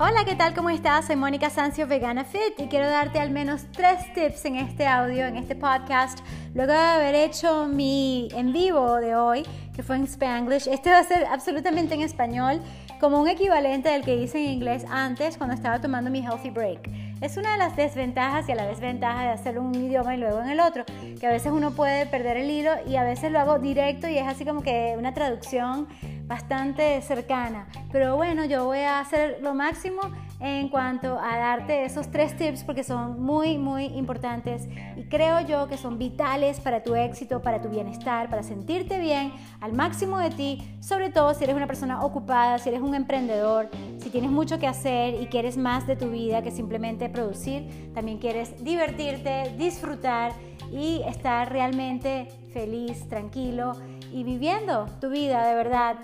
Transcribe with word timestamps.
Hola, 0.00 0.24
¿qué 0.24 0.34
tal? 0.36 0.52
¿Cómo 0.52 0.68
estás? 0.70 1.06
Soy 1.06 1.14
Mónica 1.14 1.48
Sancio, 1.48 1.86
Vegana 1.86 2.24
Fit, 2.24 2.58
y 2.58 2.66
quiero 2.66 2.88
darte 2.88 3.20
al 3.20 3.30
menos 3.30 3.66
tres 3.70 4.12
tips 4.14 4.44
en 4.46 4.56
este 4.56 4.84
audio, 4.84 5.26
en 5.26 5.36
este 5.36 5.54
podcast, 5.54 6.18
luego 6.54 6.72
de 6.72 6.78
haber 6.78 7.14
hecho 7.14 7.68
mi 7.68 8.28
en 8.32 8.52
vivo 8.52 8.96
de 8.96 9.14
hoy, 9.14 9.46
que 9.76 9.84
fue 9.84 9.94
en 9.94 10.04
Spanglish. 10.04 10.66
Este 10.66 10.90
va 10.90 10.98
a 10.98 11.04
ser 11.04 11.24
absolutamente 11.26 11.94
en 11.94 12.00
español, 12.00 12.60
como 12.98 13.20
un 13.20 13.28
equivalente 13.28 13.88
del 13.88 14.02
que 14.02 14.16
hice 14.16 14.38
en 14.38 14.50
inglés 14.50 14.84
antes 14.90 15.36
cuando 15.36 15.54
estaba 15.54 15.80
tomando 15.80 16.10
mi 16.10 16.18
Healthy 16.18 16.50
Break. 16.50 17.07
Es 17.20 17.36
una 17.36 17.52
de 17.52 17.58
las 17.58 17.74
desventajas 17.74 18.48
y 18.48 18.52
a 18.52 18.54
la 18.54 18.66
desventaja 18.66 19.22
de 19.22 19.28
hacer 19.30 19.58
un 19.58 19.74
idioma 19.74 20.14
y 20.14 20.18
luego 20.18 20.40
en 20.40 20.50
el 20.50 20.60
otro, 20.60 20.84
que 21.18 21.26
a 21.26 21.30
veces 21.30 21.50
uno 21.50 21.72
puede 21.72 22.06
perder 22.06 22.36
el 22.36 22.48
hilo 22.48 22.70
y 22.86 22.94
a 22.94 23.02
veces 23.02 23.32
lo 23.32 23.40
hago 23.40 23.58
directo 23.58 24.08
y 24.08 24.18
es 24.18 24.26
así 24.26 24.44
como 24.44 24.62
que 24.62 24.94
una 24.96 25.14
traducción 25.14 25.88
bastante 26.28 27.00
cercana. 27.00 27.66
Pero 27.90 28.16
bueno, 28.16 28.44
yo 28.44 28.66
voy 28.66 28.80
a 28.80 29.00
hacer 29.00 29.38
lo 29.40 29.54
máximo 29.54 30.00
en 30.40 30.68
cuanto 30.68 31.18
a 31.18 31.36
darte 31.36 31.84
esos 31.84 32.10
tres 32.10 32.36
tips 32.36 32.62
porque 32.62 32.84
son 32.84 33.20
muy, 33.20 33.58
muy 33.58 33.86
importantes. 33.86 34.68
Y 34.96 35.04
creo 35.04 35.40
yo 35.40 35.66
que 35.68 35.78
son 35.78 35.98
vitales 35.98 36.60
para 36.60 36.82
tu 36.82 36.94
éxito, 36.94 37.40
para 37.40 37.60
tu 37.60 37.70
bienestar, 37.70 38.28
para 38.28 38.42
sentirte 38.42 39.00
bien 39.00 39.32
al 39.60 39.72
máximo 39.72 40.18
de 40.18 40.30
ti, 40.30 40.76
sobre 40.80 41.10
todo 41.10 41.34
si 41.34 41.44
eres 41.44 41.56
una 41.56 41.66
persona 41.66 42.04
ocupada, 42.04 42.58
si 42.58 42.68
eres 42.68 42.82
un 42.82 42.94
emprendedor, 42.94 43.68
si 43.96 44.10
tienes 44.10 44.30
mucho 44.30 44.58
que 44.58 44.66
hacer 44.66 45.20
y 45.20 45.26
quieres 45.26 45.56
más 45.56 45.86
de 45.86 45.96
tu 45.96 46.10
vida 46.10 46.42
que 46.42 46.50
simplemente 46.50 47.08
producir, 47.08 47.92
también 47.94 48.18
quieres 48.18 48.62
divertirte, 48.62 49.54
disfrutar 49.56 50.32
y 50.70 51.02
estar 51.06 51.50
realmente 51.50 52.28
feliz, 52.52 53.08
tranquilo 53.08 53.72
y 54.12 54.24
viviendo 54.24 54.86
tu 55.00 55.10
vida 55.10 55.46
de 55.46 55.54
verdad 55.54 55.96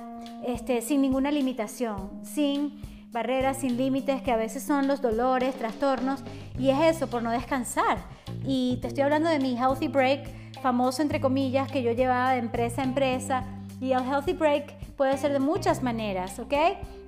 este, 0.46 0.80
sin 0.80 1.02
ninguna 1.02 1.30
limitación, 1.30 2.10
sin 2.22 2.80
barreras, 3.10 3.58
sin 3.58 3.76
límites, 3.76 4.22
que 4.22 4.32
a 4.32 4.36
veces 4.36 4.62
son 4.62 4.88
los 4.88 5.00
dolores, 5.00 5.54
trastornos, 5.54 6.22
y 6.58 6.70
es 6.70 6.96
eso, 6.96 7.06
por 7.08 7.22
no 7.22 7.30
descansar. 7.30 7.98
Y 8.44 8.78
te 8.82 8.88
estoy 8.88 9.04
hablando 9.04 9.28
de 9.30 9.38
mi 9.38 9.56
Healthy 9.56 9.88
Break, 9.88 10.60
famoso 10.60 11.02
entre 11.02 11.20
comillas, 11.20 11.70
que 11.70 11.82
yo 11.82 11.92
llevaba 11.92 12.32
de 12.32 12.38
empresa 12.38 12.82
a 12.82 12.84
empresa, 12.84 13.44
y 13.80 13.92
el 13.92 14.02
Healthy 14.02 14.32
Break 14.32 14.94
puede 14.96 15.16
ser 15.18 15.32
de 15.32 15.40
muchas 15.40 15.82
maneras, 15.82 16.38
¿ok? 16.38 16.54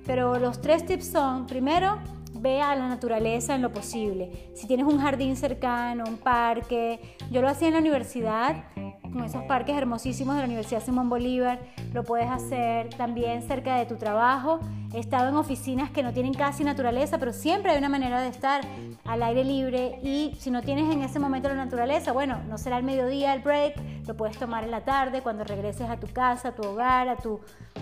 Pero 0.05 0.39
los 0.39 0.61
tres 0.61 0.85
tips 0.85 1.07
son, 1.07 1.45
primero, 1.47 1.97
ve 2.41 2.61
a 2.61 2.75
la 2.75 2.87
naturaleza 2.87 3.55
en 3.55 3.61
lo 3.61 3.71
posible. 3.71 4.51
Si 4.55 4.67
tienes 4.67 4.85
un 4.85 4.99
jardín 4.99 5.35
cercano, 5.35 6.03
un 6.07 6.17
parque, 6.17 6.99
yo 7.31 7.41
lo 7.41 7.49
hacía 7.49 7.67
en 7.67 7.75
la 7.75 7.79
universidad, 7.79 8.65
con 9.11 9.23
esos 9.23 9.43
parques 9.43 9.75
hermosísimos 9.75 10.35
de 10.35 10.41
la 10.41 10.45
Universidad 10.45 10.83
Simón 10.83 11.09
Bolívar, 11.09 11.59
lo 11.93 12.03
puedes 12.03 12.29
hacer 12.29 12.89
también 12.95 13.41
cerca 13.41 13.75
de 13.75 13.85
tu 13.85 13.95
trabajo. 13.95 14.59
He 14.93 14.99
estado 14.99 15.29
en 15.29 15.35
oficinas 15.35 15.89
que 15.91 16.03
no 16.03 16.13
tienen 16.13 16.33
casi 16.33 16.63
naturaleza, 16.63 17.17
pero 17.17 17.33
siempre 17.33 17.71
hay 17.71 17.77
una 17.77 17.89
manera 17.89 18.21
de 18.21 18.29
estar 18.29 18.61
al 19.05 19.23
aire 19.23 19.43
libre 19.43 19.99
y 20.03 20.35
si 20.39 20.51
no 20.51 20.61
tienes 20.61 20.93
en 20.93 21.01
ese 21.01 21.19
momento 21.19 21.49
la 21.49 21.55
naturaleza, 21.55 22.11
bueno, 22.11 22.39
no 22.47 22.57
será 22.57 22.77
el 22.77 22.83
mediodía 22.83 23.33
el 23.33 23.41
break, 23.41 23.75
lo 24.07 24.15
puedes 24.15 24.37
tomar 24.37 24.63
en 24.63 24.71
la 24.71 24.83
tarde 24.83 25.21
cuando 25.21 25.43
regreses 25.43 25.89
a 25.89 25.97
tu 25.97 26.07
casa, 26.07 26.49
a 26.49 26.55
tu 26.55 26.63
hogar, 26.63 27.09
a 27.09 27.17
tu 27.17 27.39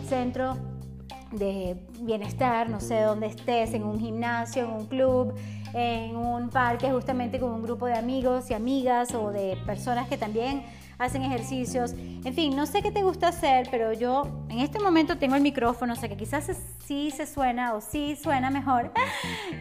centro 0.07 0.55
de 1.37 1.77
bienestar, 1.99 2.69
no 2.69 2.79
sé 2.79 3.01
dónde 3.01 3.27
estés, 3.27 3.73
en 3.73 3.83
un 3.83 3.99
gimnasio, 3.99 4.63
en 4.63 4.71
un 4.71 4.85
club, 4.85 5.33
en 5.73 6.15
un 6.15 6.49
parque 6.49 6.89
justamente 6.91 7.39
con 7.39 7.51
un 7.51 7.61
grupo 7.61 7.85
de 7.85 7.95
amigos 7.95 8.49
y 8.49 8.53
amigas 8.53 9.13
o 9.13 9.31
de 9.31 9.57
personas 9.65 10.07
que 10.07 10.17
también 10.17 10.63
hacen 10.97 11.23
ejercicios. 11.23 11.93
En 11.93 12.33
fin, 12.33 12.55
no 12.55 12.65
sé 12.65 12.81
qué 12.81 12.91
te 12.91 13.03
gusta 13.03 13.27
hacer, 13.27 13.67
pero 13.69 13.93
yo 13.93 14.45
en 14.49 14.59
este 14.59 14.79
momento 14.79 15.17
tengo 15.17 15.35
el 15.35 15.41
micrófono, 15.41 15.93
o 15.93 15.95
sea 15.95 16.09
que 16.09 16.15
quizás 16.15 16.49
sí 16.85 17.11
se 17.11 17.25
suena 17.25 17.73
o 17.73 17.81
sí 17.81 18.15
suena 18.15 18.49
mejor. 18.49 18.91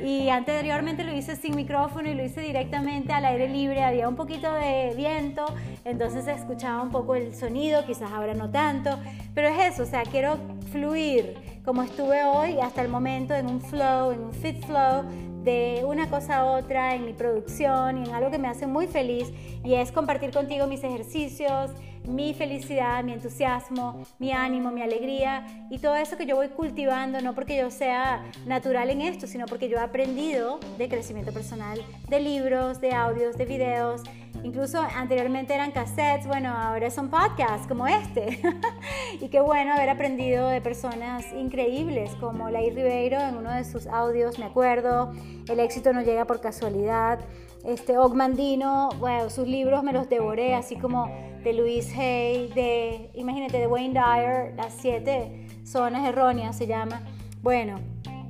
Y 0.04 0.28
anteriormente 0.28 1.02
lo 1.02 1.14
hice 1.14 1.36
sin 1.36 1.56
micrófono 1.56 2.10
y 2.10 2.14
lo 2.14 2.24
hice 2.24 2.40
directamente 2.40 3.12
al 3.12 3.24
aire 3.24 3.48
libre, 3.48 3.82
había 3.82 4.08
un 4.08 4.16
poquito 4.16 4.52
de 4.52 4.92
viento, 4.96 5.46
entonces 5.84 6.26
escuchaba 6.26 6.82
un 6.82 6.90
poco 6.90 7.14
el 7.14 7.34
sonido, 7.34 7.86
quizás 7.86 8.10
ahora 8.12 8.34
no 8.34 8.50
tanto, 8.50 8.98
pero 9.34 9.48
es 9.48 9.74
eso, 9.74 9.84
o 9.84 9.86
sea, 9.86 10.02
quiero 10.02 10.36
fluir 10.72 11.53
como 11.64 11.82
estuve 11.82 12.24
hoy 12.24 12.58
hasta 12.60 12.82
el 12.82 12.88
momento 12.88 13.34
en 13.34 13.46
un 13.46 13.60
flow, 13.60 14.10
en 14.10 14.20
un 14.20 14.32
fit 14.34 14.62
flow 14.66 15.04
de 15.44 15.82
una 15.86 16.08
cosa 16.10 16.38
a 16.38 16.44
otra 16.44 16.94
en 16.94 17.06
mi 17.06 17.14
producción 17.14 17.98
y 17.98 18.08
en 18.08 18.14
algo 18.14 18.30
que 18.30 18.38
me 18.38 18.48
hace 18.48 18.66
muy 18.66 18.86
feliz 18.86 19.32
y 19.64 19.74
es 19.74 19.90
compartir 19.90 20.30
contigo 20.30 20.66
mis 20.66 20.84
ejercicios, 20.84 21.70
mi 22.06 22.34
felicidad, 22.34 23.02
mi 23.02 23.12
entusiasmo, 23.12 24.04
mi 24.18 24.32
ánimo, 24.32 24.70
mi 24.70 24.82
alegría 24.82 25.46
y 25.70 25.78
todo 25.78 25.96
eso 25.96 26.16
que 26.16 26.26
yo 26.26 26.36
voy 26.36 26.48
cultivando, 26.48 27.20
no 27.20 27.34
porque 27.34 27.56
yo 27.56 27.70
sea 27.70 28.24
natural 28.46 28.90
en 28.90 29.00
esto, 29.00 29.26
sino 29.26 29.46
porque 29.46 29.68
yo 29.68 29.78
he 29.78 29.80
aprendido 29.80 30.60
de 30.78 30.88
crecimiento 30.88 31.32
personal, 31.32 31.80
de 32.08 32.20
libros, 32.20 32.80
de 32.80 32.92
audios, 32.92 33.36
de 33.36 33.44
videos 33.44 34.02
Incluso 34.44 34.78
anteriormente 34.78 35.54
eran 35.54 35.70
cassettes, 35.70 36.26
bueno, 36.26 36.50
ahora 36.50 36.90
son 36.90 37.08
podcasts 37.08 37.66
como 37.66 37.86
este. 37.86 38.40
y 39.20 39.28
qué 39.28 39.40
bueno 39.40 39.72
haber 39.72 39.88
aprendido 39.88 40.48
de 40.48 40.60
personas 40.60 41.24
increíbles 41.32 42.14
como 42.16 42.50
Lai 42.50 42.68
Ribeiro 42.68 43.18
en 43.18 43.38
uno 43.38 43.50
de 43.50 43.64
sus 43.64 43.86
audios, 43.86 44.38
me 44.38 44.44
acuerdo, 44.44 45.12
El 45.48 45.60
éxito 45.60 45.94
no 45.94 46.02
llega 46.02 46.26
por 46.26 46.42
casualidad. 46.42 47.20
Este 47.64 47.96
Ogmandino, 47.96 48.90
bueno, 48.98 49.30
sus 49.30 49.48
libros 49.48 49.82
me 49.82 49.94
los 49.94 50.10
devoré, 50.10 50.54
así 50.54 50.76
como 50.76 51.06
de 51.42 51.54
Louise 51.54 51.98
Hay, 51.98 52.48
de, 52.48 53.10
imagínate, 53.14 53.58
de 53.58 53.66
Wayne 53.66 53.94
Dyer, 53.94 54.54
Las 54.54 54.74
siete 54.74 55.46
zonas 55.64 56.06
erróneas 56.06 56.56
se 56.58 56.66
llama. 56.66 57.00
Bueno, 57.42 57.80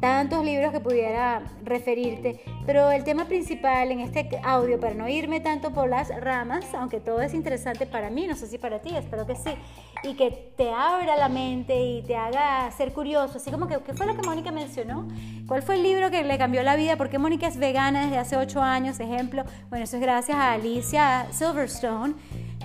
tantos 0.01 0.45
libros 0.45 0.71
que 0.71 0.79
pudiera 0.79 1.43
referirte, 1.65 2.43
pero 2.67 2.91
el 2.91 3.05
tema 3.05 3.27
principal 3.27 3.91
en 3.91 4.01
este 4.01 4.29
audio, 4.43 4.81
para 4.81 4.95
no 4.95 5.09
irme 5.09 5.41
tanto 5.41 5.73
por 5.73 5.89
las 5.89 6.09
ramas, 6.21 6.65
aunque 6.75 7.01
todo 7.01 7.21
es 7.21 7.35
interesante 7.35 7.87
para 7.87 8.11
mí, 8.11 8.27
no 8.27 8.37
sé 8.37 8.47
si 8.47 8.59
para 8.59 8.81
ti, 8.81 8.97
espero 8.97 9.27
que 9.27 9.37
sí, 9.37 9.51
y 10.03 10.15
que 10.15 10.31
te 10.57 10.71
abra 10.71 11.17
la 11.17 11.29
mente 11.29 11.79
y 11.79 12.03
te 12.03 12.17
haga 12.17 12.71
ser 12.71 12.93
curioso, 12.93 13.39
así 13.39 13.51
como 13.51 13.69
que, 13.69 13.79
¿qué 13.81 13.93
fue 13.93 14.07
lo 14.07 14.17
que 14.17 14.27
Mónica 14.27 14.51
mencionó? 14.51 15.09
¿Cuál 15.47 15.63
fue 15.63 15.75
el 15.77 15.83
libro 15.83 16.11
que 16.11 16.23
le 16.25 16.39
cambió 16.39 16.63
la 16.63 16.77
vida? 16.77 16.97
¿Por 16.97 17.11
qué 17.11 17.19
Mónica 17.19 17.47
es 17.47 17.59
vegana 17.59 18.05
desde 18.05 18.19
hace 18.19 18.37
ocho 18.37 18.63
años? 18.63 18.99
Ejemplo, 18.99 19.45
bueno, 19.69 19.85
eso 19.85 19.97
es 19.97 20.03
gracias 20.03 20.37
a 20.39 20.53
Alicia 20.53 21.27
Silverstone, 21.33 22.15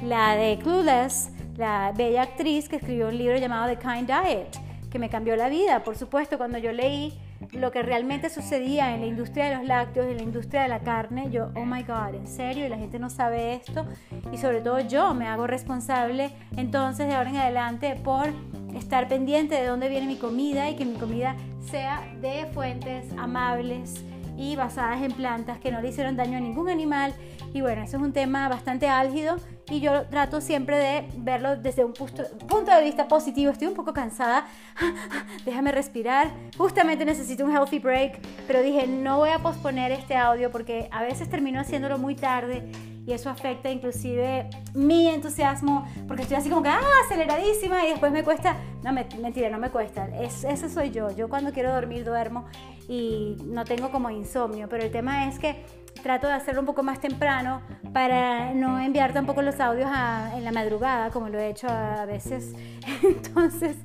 la 0.04 0.36
de 0.36 0.60
Clueless, 0.60 1.32
la 1.58 1.92
bella 1.94 2.22
actriz 2.22 2.70
que 2.70 2.78
escribió 2.78 3.10
un 3.10 3.18
libro 3.18 3.38
llamado 3.38 3.68
The 3.68 3.78
Kind 3.78 4.08
Diet, 4.08 4.58
que 4.90 4.98
me 4.98 5.10
cambió 5.10 5.36
la 5.36 5.50
vida, 5.50 5.84
por 5.84 5.98
supuesto, 5.98 6.38
cuando 6.38 6.58
yo 6.58 6.72
leí 6.72 7.20
lo 7.52 7.72
que 7.72 7.82
realmente 7.82 8.30
sucedía 8.30 8.94
en 8.94 9.02
la 9.02 9.08
industria 9.08 9.46
de 9.46 9.56
los 9.56 9.66
lácteos, 9.66 10.08
en 10.08 10.18
la 10.18 10.24
industria 10.24 10.64
de 10.64 10.68
la 10.68 10.80
carne, 10.80 11.30
yo, 11.32 11.52
oh 11.56 11.66
my 11.66 11.84
God, 11.84 12.16
en 12.16 12.28
serio, 12.28 12.66
y 12.66 12.70
la 12.70 12.78
gente 12.78 13.00
no 13.00 13.10
sabe 13.10 13.54
esto, 13.56 13.86
y 14.32 14.38
sobre 14.38 14.62
todo 14.62 14.80
yo 14.80 15.14
me 15.14 15.28
hago 15.28 15.48
responsable 15.48 16.32
entonces 16.58 17.08
de 17.08 17.16
ahora 17.16 17.30
en 17.30 17.38
adelante 17.38 17.96
por 18.04 18.28
estar 18.76 19.08
pendiente 19.08 19.56
de 19.56 19.66
dónde 19.66 19.90
viene 19.90 20.08
mi 20.08 20.18
comida 20.18 20.70
y 20.70 20.76
que 20.76 20.86
mi 20.86 20.96
comida 20.96 21.36
sea 21.60 22.08
de 22.22 22.46
fuentes 22.54 23.12
amables 23.18 24.04
y 24.40 24.56
basadas 24.56 25.02
en 25.02 25.12
plantas 25.12 25.60
que 25.60 25.70
no 25.70 25.82
le 25.82 25.90
hicieron 25.90 26.16
daño 26.16 26.38
a 26.38 26.40
ningún 26.40 26.70
animal. 26.70 27.14
Y 27.54 27.60
bueno, 27.60 27.84
eso 27.84 27.98
es 27.98 28.04
un 28.04 28.14
tema 28.14 28.48
bastante 28.48 28.88
álgido 28.88 29.36
y 29.70 29.82
yo 29.82 30.04
trato 30.08 30.40
siempre 30.40 30.78
de 30.78 31.10
verlo 31.18 31.58
desde 31.58 31.84
un 31.84 31.92
punto, 31.92 32.72
de 32.72 32.84
vista 32.84 33.10
positivo. 33.10 33.52
Estoy 33.52 33.68
un 33.68 33.74
poco 33.74 33.94
cansada, 33.94 34.46
déjame 35.46 35.74
respirar. 35.74 36.32
Justamente 36.58 37.04
necesito 37.04 37.44
un 37.44 37.52
healthy 37.52 37.80
break, 37.80 38.20
pero 38.48 38.62
dije, 38.62 38.88
no 38.88 39.18
voy 39.18 39.32
a 39.32 39.40
posponer 39.40 39.92
este 39.92 40.16
audio 40.16 40.52
porque 40.52 40.88
a 40.92 41.04
veces 41.04 41.30
termino 41.30 41.60
haciéndolo 41.60 41.98
muy 41.98 42.16
tarde 42.16 42.72
y 43.10 43.14
eso 43.14 43.32
afecta 43.32 43.72
inclusive 43.72 44.48
mi 44.76 45.08
entusiasmo 45.08 45.88
porque 46.08 46.22
estoy 46.22 46.38
así 46.38 46.48
como 46.48 46.62
que, 46.62 46.70
ah, 46.70 46.80
aceleradísima 47.06 47.84
y 47.84 47.90
después 47.90 48.12
me 48.12 48.24
cuesta, 48.24 48.56
no, 48.84 48.94
mentira, 48.94 49.50
no 49.50 49.58
me 49.58 49.72
cuesta, 49.72 50.08
es, 50.22 50.44
ese 50.44 50.70
soy 50.70 50.92
yo, 50.92 51.10
yo 51.16 51.28
cuando 51.28 51.52
quiero 51.52 51.74
dormir 51.74 52.06
duermo 52.06 52.46
y 52.88 53.36
no 53.46 53.66
tengo 53.66 53.90
como 53.90 54.12
insomnio, 54.12 54.70
pero 54.70 54.84
el 54.84 54.92
tema 54.92 55.28
es 55.28 55.40
que 55.40 55.66
trato 56.02 56.28
de 56.28 56.34
hacerlo 56.34 56.62
un 56.62 56.66
poco 56.66 56.84
más 56.84 57.00
temprano 57.00 57.62
para 57.94 58.54
no 58.54 58.80
enviar 58.80 59.14
tampoco 59.14 59.42
los 59.42 59.60
audios 59.60 59.90
en 60.36 60.44
la 60.44 60.52
madrugada, 60.52 61.10
como 61.10 61.30
lo 61.30 61.40
he 61.40 61.50
hecho 61.50 61.68
a 61.68 62.06
veces. 62.06 62.54
Entonces, 63.04 63.78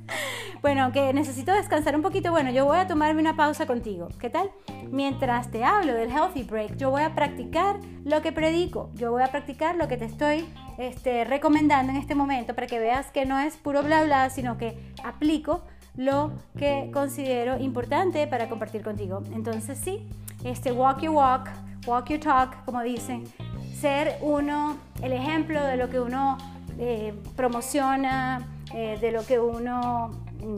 bueno, 0.62 0.92
que 0.92 1.12
necesito 1.12 1.52
descansar 1.52 1.96
un 1.96 2.02
poquito, 2.02 2.30
bueno, 2.30 2.50
yo 2.50 2.64
voy 2.64 2.78
a 2.78 2.86
tomarme 2.86 3.20
una 3.20 3.36
pausa 3.36 3.66
contigo. 3.66 4.08
¿Qué 4.18 4.30
tal? 4.30 4.50
Mientras 4.90 5.50
te 5.50 5.64
hablo 5.64 5.94
del 5.94 6.10
Healthy 6.10 6.44
Break, 6.44 6.76
yo 6.76 6.90
voy 6.90 7.02
a 7.02 7.14
practicar 7.14 7.76
lo 8.04 8.22
que 8.22 8.32
predico, 8.32 8.90
yo 8.94 9.10
voy 9.10 9.22
a 9.22 9.28
practicar 9.28 9.76
lo 9.76 9.88
que 9.88 9.96
te 9.96 10.04
estoy 10.04 10.46
este, 10.78 11.24
recomendando 11.24 11.92
en 11.92 11.98
este 11.98 12.14
momento 12.14 12.54
para 12.54 12.66
que 12.66 12.78
veas 12.78 13.10
que 13.10 13.26
no 13.26 13.38
es 13.38 13.56
puro 13.56 13.82
bla 13.82 14.04
bla, 14.04 14.30
sino 14.30 14.58
que 14.58 14.92
aplico 15.02 15.62
lo 15.96 16.32
que 16.58 16.90
considero 16.92 17.58
importante 17.58 18.26
para 18.26 18.48
compartir 18.48 18.82
contigo. 18.82 19.22
Entonces 19.32 19.78
sí, 19.78 20.06
este 20.44 20.72
walk 20.72 21.00
your 21.00 21.14
walk, 21.14 21.48
walk 21.86 22.08
your 22.10 22.20
talk, 22.20 22.64
como 22.64 22.82
dicen, 22.82 23.24
ser 23.78 24.18
uno 24.20 24.76
el 25.02 25.12
ejemplo 25.12 25.64
de 25.64 25.76
lo 25.76 25.90
que 25.90 26.00
uno 26.00 26.38
eh, 26.78 27.14
promociona, 27.36 28.46
eh, 28.74 28.98
de 29.00 29.12
lo 29.12 29.24
que 29.24 29.38
uno 29.38 30.10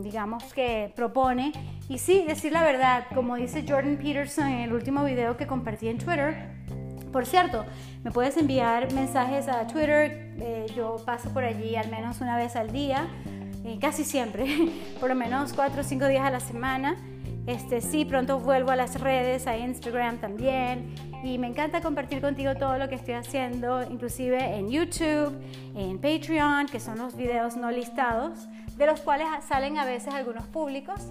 digamos 0.03 0.43
que 0.53 0.91
propone. 0.95 1.51
Y 1.89 1.97
sí, 1.99 2.25
decir 2.27 2.51
la 2.51 2.63
verdad, 2.63 3.05
como 3.13 3.35
dice 3.35 3.63
Jordan 3.67 3.97
Peterson 3.97 4.47
en 4.47 4.61
el 4.61 4.73
último 4.73 5.03
video 5.03 5.37
que 5.37 5.47
compartí 5.47 5.87
en 5.87 5.97
Twitter. 5.97 6.49
Por 7.11 7.25
cierto, 7.25 7.65
me 8.03 8.11
puedes 8.11 8.37
enviar 8.37 8.93
mensajes 8.93 9.47
a 9.47 9.65
Twitter, 9.67 10.35
eh, 10.39 10.65
yo 10.75 10.97
paso 11.05 11.29
por 11.29 11.43
allí 11.43 11.75
al 11.75 11.89
menos 11.89 12.19
una 12.21 12.35
vez 12.35 12.55
al 12.55 12.71
día, 12.71 13.07
eh, 13.63 13.77
casi 13.79 14.03
siempre, 14.03 14.45
por 14.99 15.09
lo 15.09 15.15
menos 15.15 15.53
cuatro 15.53 15.81
o 15.81 15.83
cinco 15.83 16.07
días 16.07 16.25
a 16.25 16.31
la 16.31 16.39
semana. 16.39 16.97
Este, 17.47 17.79
sí, 17.79 18.03
pronto 18.03 18.39
vuelvo 18.39 18.71
a 18.71 18.75
las 18.75 18.99
redes, 18.99 19.47
a 19.47 19.57
Instagram 19.57 20.17
también. 20.17 20.93
Y 21.23 21.37
me 21.37 21.47
encanta 21.47 21.81
compartir 21.81 22.21
contigo 22.21 22.55
todo 22.55 22.77
lo 22.77 22.87
que 22.87 22.95
estoy 22.95 23.15
haciendo, 23.15 23.83
inclusive 23.83 24.55
en 24.55 24.69
YouTube, 24.69 25.35
en 25.75 25.97
Patreon, 25.97 26.67
que 26.67 26.79
son 26.79 26.99
los 26.99 27.15
videos 27.15 27.57
no 27.57 27.71
listados, 27.71 28.47
de 28.77 28.85
los 28.85 29.01
cuales 29.01 29.27
salen 29.47 29.77
a 29.77 29.85
veces 29.85 30.13
algunos 30.13 30.45
públicos, 30.47 31.01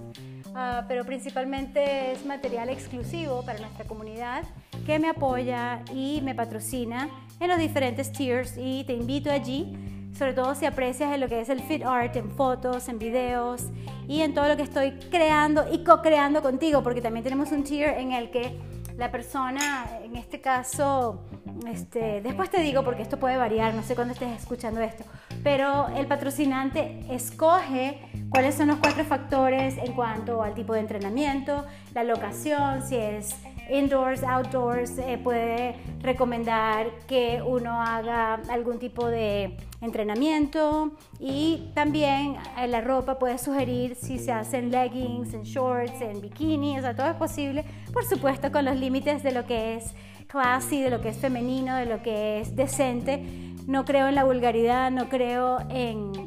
uh, 0.47 0.85
pero 0.87 1.03
principalmente 1.03 2.13
es 2.13 2.25
material 2.25 2.69
exclusivo 2.69 3.43
para 3.43 3.59
nuestra 3.59 3.85
comunidad 3.85 4.43
que 4.85 4.97
me 4.99 5.09
apoya 5.09 5.83
y 5.93 6.21
me 6.21 6.33
patrocina 6.33 7.09
en 7.39 7.49
los 7.49 7.59
diferentes 7.59 8.11
tiers. 8.11 8.55
Y 8.57 8.85
te 8.85 8.93
invito 8.93 9.29
allí 9.29 9.75
sobre 10.17 10.33
todo 10.33 10.55
si 10.55 10.65
aprecias 10.65 11.13
en 11.13 11.21
lo 11.21 11.27
que 11.27 11.39
es 11.39 11.49
el 11.49 11.61
fit 11.61 11.83
art, 11.83 12.15
en 12.15 12.31
fotos, 12.31 12.89
en 12.89 12.97
videos 12.97 13.65
y 14.07 14.21
en 14.21 14.33
todo 14.33 14.47
lo 14.47 14.57
que 14.57 14.63
estoy 14.63 14.93
creando 15.11 15.65
y 15.71 15.83
co-creando 15.83 16.41
contigo, 16.41 16.81
porque 16.81 17.01
también 17.01 17.23
tenemos 17.23 17.51
un 17.51 17.63
tier 17.63 17.99
en 17.99 18.13
el 18.13 18.31
que 18.31 18.57
la 18.97 19.11
persona, 19.11 19.85
en 20.03 20.15
este 20.15 20.41
caso, 20.41 21.21
este, 21.67 22.21
después 22.21 22.49
te 22.49 22.61
digo 22.61 22.83
porque 22.83 23.03
esto 23.03 23.17
puede 23.17 23.37
variar, 23.37 23.73
no 23.75 23.83
sé 23.83 23.95
cuándo 23.95 24.13
estés 24.13 24.41
escuchando 24.41 24.81
esto, 24.81 25.03
pero 25.43 25.87
el 25.89 26.07
patrocinante 26.07 26.99
escoge 27.09 28.01
cuáles 28.29 28.55
son 28.55 28.67
los 28.69 28.77
cuatro 28.77 29.05
factores 29.05 29.77
en 29.77 29.93
cuanto 29.93 30.41
al 30.41 30.55
tipo 30.55 30.73
de 30.73 30.79
entrenamiento, 30.79 31.65
la 31.93 32.03
locación, 32.03 32.81
si 32.81 32.95
es 32.95 33.35
indoors, 33.69 34.23
outdoors, 34.23 34.97
eh, 34.97 35.19
puede 35.23 35.75
recomendar 36.01 36.87
que 37.07 37.41
uno 37.45 37.81
haga 37.81 38.41
algún 38.49 38.79
tipo 38.79 39.07
de 39.07 39.57
entrenamiento 39.81 40.91
y 41.19 41.69
también 41.73 42.35
eh, 42.57 42.67
la 42.67 42.81
ropa 42.81 43.19
puede 43.19 43.37
sugerir 43.37 43.95
si 43.95 44.19
se 44.19 44.31
hacen 44.31 44.71
leggings, 44.71 45.33
en 45.33 45.43
shorts, 45.43 46.01
en 46.01 46.21
bikini, 46.21 46.77
o 46.77 46.81
sea, 46.81 46.95
todo 46.95 47.07
es 47.07 47.15
posible, 47.15 47.65
por 47.93 48.05
supuesto 48.05 48.51
con 48.51 48.65
los 48.65 48.75
límites 48.75 49.23
de 49.23 49.31
lo 49.31 49.45
que 49.45 49.75
es 49.75 49.93
classy, 50.27 50.81
de 50.81 50.89
lo 50.89 51.01
que 51.01 51.09
es 51.09 51.17
femenino, 51.17 51.75
de 51.75 51.85
lo 51.85 52.01
que 52.03 52.39
es 52.41 52.55
decente. 52.55 53.23
No 53.65 53.83
creo 53.83 54.07
en 54.07 54.15
la 54.15 54.23
vulgaridad, 54.23 54.91
no 54.91 55.09
creo 55.09 55.59
en, 55.69 56.26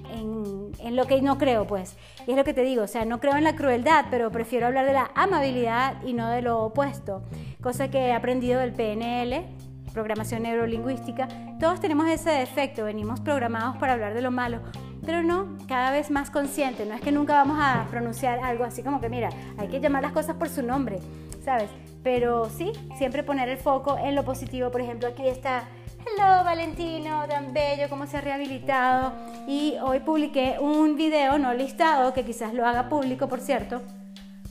en 0.82 0.96
lo 0.96 1.06
que 1.06 1.20
no 1.22 1.38
creo, 1.38 1.66
pues. 1.66 1.96
Y 2.26 2.32
es 2.32 2.36
lo 2.36 2.44
que 2.44 2.54
te 2.54 2.62
digo, 2.62 2.82
o 2.82 2.86
sea, 2.86 3.04
no 3.04 3.20
creo 3.20 3.36
en 3.36 3.44
la 3.44 3.56
crueldad, 3.56 4.06
pero 4.10 4.30
prefiero 4.30 4.66
hablar 4.66 4.86
de 4.86 4.92
la 4.92 5.10
amabilidad 5.14 6.02
y 6.04 6.12
no 6.12 6.28
de 6.28 6.42
lo 6.42 6.60
opuesto. 6.60 7.22
Cosa 7.62 7.90
que 7.90 7.98
he 7.98 8.12
aprendido 8.12 8.60
del 8.60 8.72
PNL, 8.72 9.44
programación 9.92 10.42
neurolingüística, 10.42 11.28
todos 11.58 11.80
tenemos 11.80 12.08
ese 12.08 12.30
defecto, 12.30 12.84
venimos 12.84 13.20
programados 13.20 13.76
para 13.76 13.94
hablar 13.94 14.14
de 14.14 14.22
lo 14.22 14.30
malo, 14.30 14.60
pero 15.04 15.22
no, 15.22 15.56
cada 15.66 15.90
vez 15.90 16.10
más 16.10 16.30
consciente, 16.30 16.86
no 16.86 16.94
es 16.94 17.00
que 17.00 17.12
nunca 17.12 17.34
vamos 17.34 17.58
a 17.60 17.86
pronunciar 17.90 18.38
algo 18.40 18.64
así 18.64 18.82
como 18.82 19.00
que 19.00 19.08
mira, 19.08 19.30
hay 19.58 19.68
que 19.68 19.80
llamar 19.80 20.02
las 20.02 20.12
cosas 20.12 20.36
por 20.36 20.48
su 20.48 20.62
nombre, 20.62 20.98
¿sabes? 21.44 21.70
Pero 22.02 22.48
sí, 22.48 22.72
siempre 22.96 23.22
poner 23.22 23.48
el 23.48 23.58
foco 23.58 23.98
en 23.98 24.14
lo 24.14 24.24
positivo, 24.24 24.70
por 24.70 24.80
ejemplo, 24.80 25.08
aquí 25.08 25.26
está 25.26 25.64
Hello 26.06 26.44
Valentino, 26.44 27.26
tan 27.28 27.52
bello, 27.52 27.88
cómo 27.90 28.06
se 28.06 28.16
ha 28.16 28.20
rehabilitado. 28.22 29.12
Y 29.46 29.74
hoy 29.82 30.00
publiqué 30.00 30.56
un 30.58 30.96
video 30.96 31.38
no 31.38 31.52
listado, 31.52 32.14
que 32.14 32.24
quizás 32.24 32.54
lo 32.54 32.66
haga 32.66 32.88
público, 32.88 33.28
por 33.28 33.40
cierto, 33.40 33.82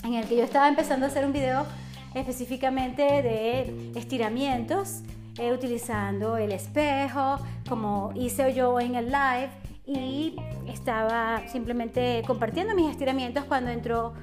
en 0.04 0.13
el 0.13 0.28
que 0.28 0.38
yo 0.38 0.44
estaba 0.44 0.68
empezando 0.68 1.06
a 1.06 1.10
hacer 1.10 1.25
un 1.25 1.34
video 1.34 1.66
específicamente 2.13 3.01
de 3.01 3.92
estiramientos 3.96 5.01
eh, 5.40 5.51
utilizando 5.51 6.38
el 6.38 6.51
espejo, 6.51 7.38
como 7.68 8.12
hice 8.16 8.54
yo 8.54 8.80
en 8.80 8.94
el 8.95 9.07
live, 9.07 9.50
y 9.88 10.36
estaba 10.68 11.42
simplemente 11.48 12.22
compartiendo 12.28 12.75
mis 12.75 12.92
estiramientos 12.92 13.45
cuando 13.45 13.72
entró 13.72 14.13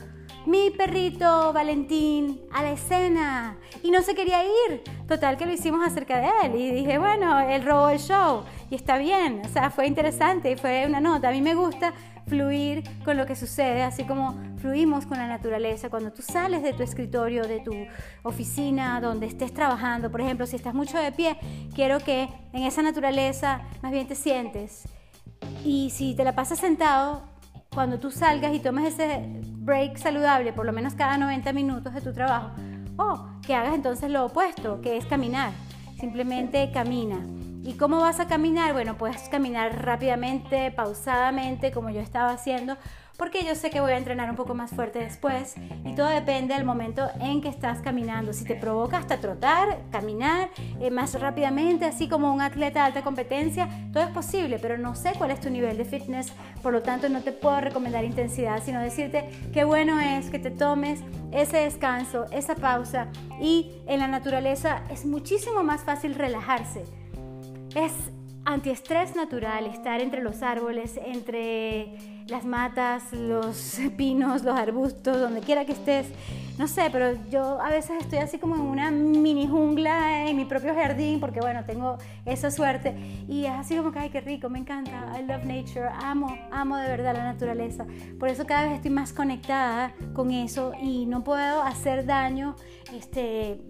mi 0.47 0.71
perrito 0.71 1.53
Valentín 1.53 2.41
a 2.53 2.63
la 2.63 2.71
escena 2.71 3.57
y 3.83 3.91
no 3.91 4.03
se 4.03 4.15
quería 4.15 4.45
ir. 4.45 4.83
Total 5.09 5.37
que 5.37 5.47
lo 5.47 5.53
hicimos 5.53 5.85
acerca 5.85 6.19
de 6.19 6.29
él 6.45 6.61
y 6.61 6.71
dije, 6.71 6.99
bueno, 6.99 7.41
él 7.41 7.65
robó 7.65 7.89
el 7.89 7.99
show 7.99 8.45
y 8.71 8.77
está 8.77 8.99
bien, 8.99 9.43
o 9.45 9.49
sea, 9.49 9.71
fue 9.71 9.87
interesante 9.87 10.53
y 10.53 10.57
fue 10.57 10.87
una 10.87 11.01
nota. 11.01 11.29
A 11.29 11.33
mí 11.33 11.43
me 11.43 11.55
gusta 11.55 11.93
fluir 12.27 12.83
con 13.05 13.17
lo 13.17 13.27
que 13.27 13.37
sucede, 13.37 13.83
así 13.83 14.05
como 14.05 14.37
fluimos 14.59 15.07
con 15.07 15.19
la 15.19 15.27
naturaleza. 15.27 15.91
Cuando 15.91 16.13
tú 16.13 16.23
sales 16.23 16.63
de 16.63 16.73
tu 16.73 16.83
escritorio, 16.83 17.47
de 17.47 17.61
tu 17.61 17.73
oficina, 18.23 19.01
donde 19.01 19.27
estés 19.27 19.53
trabajando, 19.53 20.11
por 20.11 20.21
ejemplo, 20.21 20.47
si 20.47 20.57
estás 20.57 20.75
mucho 20.75 20.99
de 20.99 21.13
pie, 21.13 21.37
quiero 21.75 21.99
que 21.99 22.29
en 22.53 22.63
esa 22.63 22.83
naturaleza 22.83 23.63
más 23.83 23.93
bien 23.93 24.07
te 24.07 24.15
sientes. 24.15 24.85
Y 25.65 25.91
si 25.91 26.15
te 26.15 26.25
la 26.25 26.35
pasas 26.35 26.59
sentado, 26.59 27.23
cuando 27.73 27.99
tú 27.99 28.11
salgas 28.11 28.55
y 28.55 28.61
tomes 28.61 28.95
ese 28.95 29.29
break 29.67 29.99
saludable, 29.99 30.53
por 30.53 30.65
lo 30.65 30.73
menos 30.73 30.95
cada 30.95 31.19
90 31.19 31.53
minutos 31.53 31.93
de 31.93 32.01
tu 32.01 32.13
trabajo, 32.13 32.53
o 32.97 33.27
que 33.45 33.55
hagas 33.55 33.75
entonces 33.75 34.11
lo 34.11 34.25
opuesto, 34.25 34.81
que 34.81 34.97
es 34.97 35.05
caminar. 35.07 35.51
Simplemente 35.99 36.71
camina. 36.73 37.19
¿Y 37.67 37.73
cómo 37.73 37.99
vas 37.99 38.21
a 38.21 38.29
caminar? 38.29 38.73
Bueno, 38.75 38.97
puedes 38.97 39.29
caminar 39.29 39.85
rápidamente, 39.85 40.71
pausadamente, 40.71 41.73
como 41.73 41.91
yo 41.91 42.01
estaba 42.01 42.31
haciendo, 42.31 42.77
porque 43.17 43.45
yo 43.45 43.57
sé 43.57 43.71
que 43.71 43.81
voy 43.81 43.91
a 43.91 43.99
entrenar 43.99 44.31
un 44.31 44.37
poco 44.37 44.55
más 44.55 44.71
fuerte 44.71 45.01
después 45.01 45.57
y 45.85 45.97
todo 45.97 46.07
depende 46.07 46.55
del 46.55 46.65
momento 46.65 47.09
en 47.19 47.41
que 47.41 47.49
estás 47.49 47.81
caminando. 47.81 48.33
Si 48.33 48.45
te 48.45 48.55
provoca 48.55 48.99
hasta 48.99 49.17
trotar, 49.17 49.81
caminar 49.91 50.51
eh, 50.81 50.93
más 50.93 51.21
rápidamente, 51.21 51.87
así 51.87 52.09
como 52.09 52.33
un 52.33 52.41
atleta 52.41 52.79
de 52.83 52.87
alta 52.87 53.03
competencia, 53.03 53.69
todo 53.93 54.05
es 54.05 54.11
posible, 54.11 54.61
pero 54.61 54.79
no 54.79 54.95
sé 54.95 55.15
cuál 55.19 55.33
es 55.33 55.41
tu 55.41 55.51
nivel 55.51 55.77
de 55.77 55.85
fitness, 55.85 56.33
por 56.63 56.73
lo 56.73 56.83
tanto 56.83 57.09
no 57.09 57.23
te 57.23 57.33
puedo 57.33 57.61
recomendar 57.61 58.05
intensidad, 58.05 58.63
sino 58.63 58.81
decirte 58.81 59.29
qué 59.53 59.65
bueno 59.65 59.99
es 59.99 60.31
que 60.31 60.39
te 60.39 60.53
tomes 60.53 61.01
ese 61.33 61.57
descanso, 61.57 62.27
esa 62.31 62.55
pausa 62.55 63.09
y 63.41 63.83
en 63.89 63.99
la 63.99 64.07
naturaleza 64.07 64.85
es 64.89 65.05
muchísimo 65.05 65.65
más 65.65 65.83
fácil 65.83 66.15
relajarse. 66.15 66.85
Es 67.77 67.93
antiestrés 68.47 69.15
natural 69.17 69.67
estar 69.67 70.01
entre 70.01 70.23
los 70.23 70.43
árboles, 70.43 70.99
entre 71.05 72.16
las 72.27 72.45
matas, 72.45 73.13
los 73.13 73.79
pinos, 73.97 74.43
los 74.43 74.57
arbustos, 74.57 75.21
donde 75.21 75.41
quiera 75.41 75.65
que 75.65 75.73
estés 75.73 76.07
no 76.59 76.69
sé, 76.69 76.89
pero 76.91 77.19
yo 77.29 77.61
a 77.61 77.69
veces 77.69 78.01
estoy 78.01 78.19
así 78.19 78.39
como 78.39 78.55
en 78.55 78.63
una 78.63 78.91
mini 78.91 79.47
jungla 79.47 80.27
en 80.27 80.37
mi 80.39 80.47
propio 80.47 80.75
jardín, 80.75 81.21
porque 81.21 81.41
bueno, 81.41 81.65
tengo 81.67 81.99
esa 82.25 82.51
suerte. 82.51 82.95
Y 83.29 83.45
es 83.45 83.53
así 83.53 83.77
como 83.77 83.93
que, 83.93 83.99
ay, 83.99 84.09
qué 84.09 84.23
rico, 84.23 84.49
me 84.49 84.59
encanta. 84.59 85.13
I 85.19 85.25
love 85.27 85.45
nature, 85.45 85.89
amo, 86.03 86.35
amo 86.51 86.79
de 86.79 86.89
verdad 86.89 87.15
la 87.15 87.25
naturaleza. 87.25 87.85
Por 88.19 88.31
eso 88.31 88.47
cada 88.47 88.69
vez 88.69 88.77
estoy 88.77 88.91
más 88.91 89.13
conectada 89.13 89.93
con 90.15 90.31
eso 90.31 90.73
y 90.81 91.05
no 91.05 91.25
puedo 91.25 91.61
hacer 91.63 92.07
daño 92.07 92.57
este, 92.95 93.61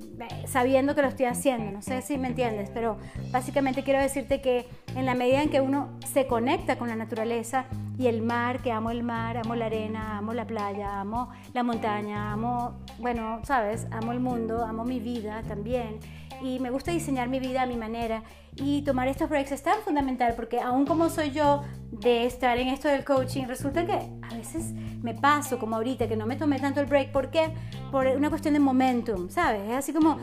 sabiendo 0.47 0.95
que 0.95 1.03
lo 1.03 1.09
estoy 1.09 1.27
haciendo. 1.27 1.73
No 1.73 1.83
sé 1.83 2.03
si 2.03 2.19
me 2.19 2.29
entiendes, 2.29 2.71
pero 2.73 2.99
básicamente 3.33 3.83
quiero 3.83 4.01
decirte 4.01 4.41
que 4.41 4.69
en 4.95 5.07
la 5.07 5.17
medida 5.17 5.43
en 5.43 5.51
que 5.51 5.61
uno 5.61 5.99
se 6.13 6.29
conecta 6.29 6.77
con 6.79 6.89
la 6.89 6.95
naturaleza 6.95 7.65
y 7.99 8.07
el 8.07 8.23
mar, 8.23 8.61
que 8.63 8.73
amo 8.73 8.91
el 8.91 9.03
mar, 9.03 9.39
amo 9.39 9.55
la 9.55 9.67
arena, 9.67 10.19
amo 10.19 10.33
la 10.33 10.47
playa, 10.47 11.01
amo 11.01 11.31
la 11.55 11.63
montaña, 11.63 12.33
amo 12.33 12.79
bueno, 12.99 13.41
sabes, 13.45 13.87
amo 13.91 14.13
el 14.13 14.21
mundo, 14.21 14.65
amo 14.65 14.85
mi 14.85 15.01
vida 15.01 15.43
también 15.47 15.99
y 16.43 16.59
me 16.61 16.71
gusta 16.71 16.91
diseñar 16.91 17.29
mi 17.29 17.41
vida 17.41 17.63
a 17.63 17.67
mi 17.67 17.77
manera 17.77 18.23
y 18.57 18.83
tomar 18.83 19.09
estos 19.09 19.29
breaks 19.29 19.53
es 19.53 19.63
tan 19.63 19.81
fundamental 19.83 20.35
porque 20.35 20.61
aún 20.61 20.87
como 20.87 21.09
soy 21.09 21.31
yo 21.31 21.63
de 21.91 22.27
estar 22.27 22.59
en 22.59 22.69
esto 22.69 22.89
del 22.89 23.05
coaching, 23.05 23.45
resulta 23.47 23.87
que 23.87 23.93
a 23.93 24.35
veces 24.35 24.73
me 25.03 25.15
paso 25.15 25.59
como 25.59 25.77
ahorita 25.77 26.09
que 26.09 26.17
no 26.17 26.27
me 26.27 26.37
tomé 26.37 26.59
tanto 26.59 26.81
el 26.81 26.87
break, 26.87 27.13
¿por 27.13 27.31
qué? 27.31 27.53
Por 27.91 28.07
una 28.07 28.29
cuestión 28.29 28.55
de 28.55 28.61
momentum, 28.61 29.29
¿sabes? 29.31 29.63
Es 29.69 29.77
así 29.77 29.93
como 29.93 30.19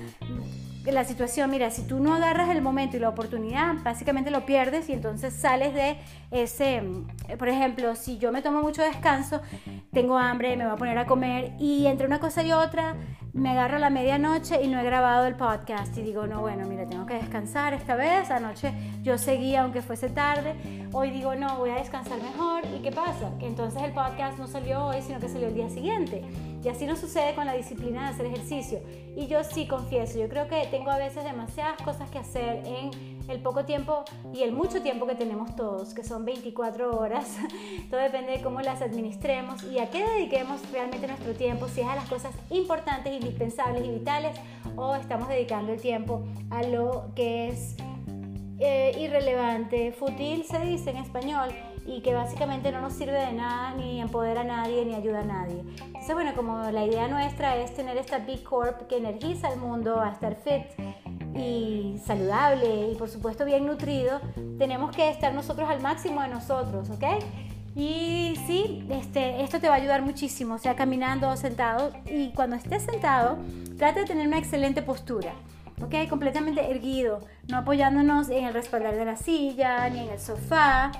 la 0.91 1.05
situación, 1.05 1.49
mira, 1.49 1.71
si 1.71 1.83
tú 1.83 1.99
no 1.99 2.13
agarras 2.13 2.49
el 2.49 2.61
momento 2.61 2.97
y 2.97 2.99
la 2.99 3.09
oportunidad, 3.09 3.75
básicamente 3.83 4.31
lo 4.31 4.45
pierdes 4.45 4.89
y 4.89 4.93
entonces 4.93 5.33
sales 5.33 5.73
de 5.73 5.97
ese, 6.31 6.81
mm, 6.81 7.37
por 7.37 7.47
ejemplo, 7.47 7.95
si 7.95 8.17
yo 8.17 8.31
me 8.31 8.41
tomo 8.41 8.61
mucho 8.61 8.81
descanso, 8.81 9.41
tengo 9.91 10.17
hambre, 10.17 10.57
me 10.57 10.65
voy 10.65 10.73
a 10.73 10.77
poner 10.77 10.97
a 10.97 11.05
comer 11.05 11.53
y 11.59 11.85
entre 11.87 12.05
una 12.05 12.19
cosa 12.19 12.43
y 12.43 12.51
otra 12.51 12.95
me 13.33 13.49
agarro 13.49 13.77
a 13.77 13.79
la 13.79 13.89
medianoche 13.89 14.61
y 14.63 14.67
no 14.67 14.79
he 14.79 14.83
grabado 14.83 15.25
el 15.25 15.33
podcast 15.33 15.97
y 15.97 16.03
digo, 16.03 16.27
no, 16.27 16.41
bueno, 16.41 16.67
mira, 16.67 16.87
tengo 16.87 17.07
que 17.07 17.15
descansar 17.15 17.73
esta 17.73 17.95
vez, 17.95 18.29
anoche 18.29 18.71
yo 19.01 19.17
seguía 19.17 19.63
aunque 19.63 19.81
fuese 19.81 20.09
tarde, 20.09 20.55
hoy 20.93 21.09
digo, 21.09 21.33
no, 21.33 21.57
voy 21.57 21.71
a 21.71 21.75
descansar 21.75 22.21
mejor 22.21 22.61
y 22.75 22.83
¿qué 22.83 22.91
pasa? 22.91 23.31
Que 23.39 23.47
entonces 23.47 23.81
el 23.81 23.91
podcast 23.91 24.37
no 24.37 24.45
salió 24.45 24.85
hoy, 24.85 25.01
sino 25.01 25.19
que 25.19 25.29
salió 25.29 25.47
el 25.47 25.55
día 25.55 25.69
siguiente. 25.69 26.23
Y 26.63 26.69
así 26.69 26.85
no 26.85 26.95
sucede 26.95 27.33
con 27.33 27.45
la 27.45 27.53
disciplina 27.53 28.03
de 28.03 28.07
hacer 28.13 28.27
ejercicio. 28.27 28.79
Y 29.17 29.25
yo 29.25 29.43
sí 29.43 29.67
confieso, 29.67 30.19
yo 30.19 30.29
creo 30.29 30.47
que 30.47 30.67
tengo 30.67 30.91
a 30.91 30.97
veces 30.97 31.23
demasiadas 31.23 31.81
cosas 31.81 32.09
que 32.11 32.19
hacer 32.19 32.63
en 32.65 32.91
el 33.27 33.39
poco 33.41 33.65
tiempo 33.65 34.03
y 34.33 34.43
el 34.43 34.51
mucho 34.51 34.81
tiempo 34.81 35.07
que 35.07 35.15
tenemos 35.15 35.55
todos, 35.55 35.93
que 35.93 36.03
son 36.03 36.25
24 36.25 36.97
horas. 36.97 37.37
Todo 37.89 37.99
depende 37.99 38.33
de 38.33 38.41
cómo 38.41 38.61
las 38.61 38.81
administremos 38.81 39.63
y 39.63 39.79
a 39.79 39.89
qué 39.89 40.05
dediquemos 40.05 40.59
realmente 40.71 41.07
nuestro 41.07 41.33
tiempo, 41.33 41.67
si 41.67 41.81
es 41.81 41.87
a 41.87 41.95
las 41.95 42.09
cosas 42.09 42.33
importantes, 42.49 43.13
indispensables 43.13 43.85
y 43.85 43.91
vitales 43.91 44.37
o 44.75 44.95
estamos 44.95 45.27
dedicando 45.27 45.73
el 45.73 45.81
tiempo 45.81 46.23
a 46.49 46.63
lo 46.63 47.11
que 47.15 47.49
es 47.49 47.75
eh, 48.59 48.95
irrelevante, 48.99 49.91
fútil 49.91 50.43
se 50.45 50.59
dice 50.59 50.91
en 50.91 50.97
español 50.97 51.49
y 51.85 52.01
que 52.01 52.13
básicamente 52.13 52.71
no 52.71 52.81
nos 52.81 52.93
sirve 52.93 53.19
de 53.19 53.33
nada, 53.33 53.73
ni 53.75 54.01
empodera 54.01 54.41
a 54.41 54.45
nadie, 54.45 54.85
ni 54.85 54.95
ayuda 54.95 55.19
a 55.19 55.25
nadie. 55.25 55.63
Entonces, 55.85 56.13
bueno, 56.13 56.33
como 56.35 56.71
la 56.71 56.85
idea 56.85 57.07
nuestra 57.07 57.57
es 57.57 57.73
tener 57.73 57.97
esta 57.97 58.19
Big 58.19 58.43
Corp 58.43 58.87
que 58.87 58.97
energiza 58.97 59.47
al 59.47 59.57
mundo 59.57 59.99
a 59.99 60.11
estar 60.11 60.35
fit 60.35 60.63
y 61.35 61.99
saludable 62.05 62.91
y 62.91 62.95
por 62.95 63.09
supuesto 63.09 63.43
bien 63.43 63.65
nutrido, 63.65 64.21
tenemos 64.57 64.95
que 64.95 65.09
estar 65.09 65.33
nosotros 65.33 65.69
al 65.69 65.81
máximo 65.81 66.21
de 66.21 66.27
nosotros, 66.27 66.89
¿ok? 66.89 67.03
Y 67.75 68.35
sí, 68.45 68.85
este, 68.89 69.43
esto 69.43 69.59
te 69.59 69.67
va 69.67 69.73
a 69.73 69.77
ayudar 69.77 70.03
muchísimo, 70.03 70.59
sea 70.59 70.75
caminando 70.75 71.27
o 71.29 71.35
sentado. 71.35 71.91
Y 72.05 72.29
cuando 72.33 72.55
estés 72.55 72.83
sentado, 72.83 73.39
trata 73.79 74.01
de 74.01 74.05
tener 74.05 74.27
una 74.27 74.37
excelente 74.37 74.83
postura. 74.83 75.33
¿ok? 75.81 76.07
Completamente 76.09 76.69
erguido, 76.69 77.21
no 77.47 77.57
apoyándonos 77.57 78.29
en 78.29 78.45
el 78.45 78.53
respaldar 78.53 78.95
de 78.95 79.05
la 79.05 79.15
silla, 79.15 79.89
ni 79.89 79.99
en 80.01 80.09
el 80.09 80.19
sofá, 80.19 80.91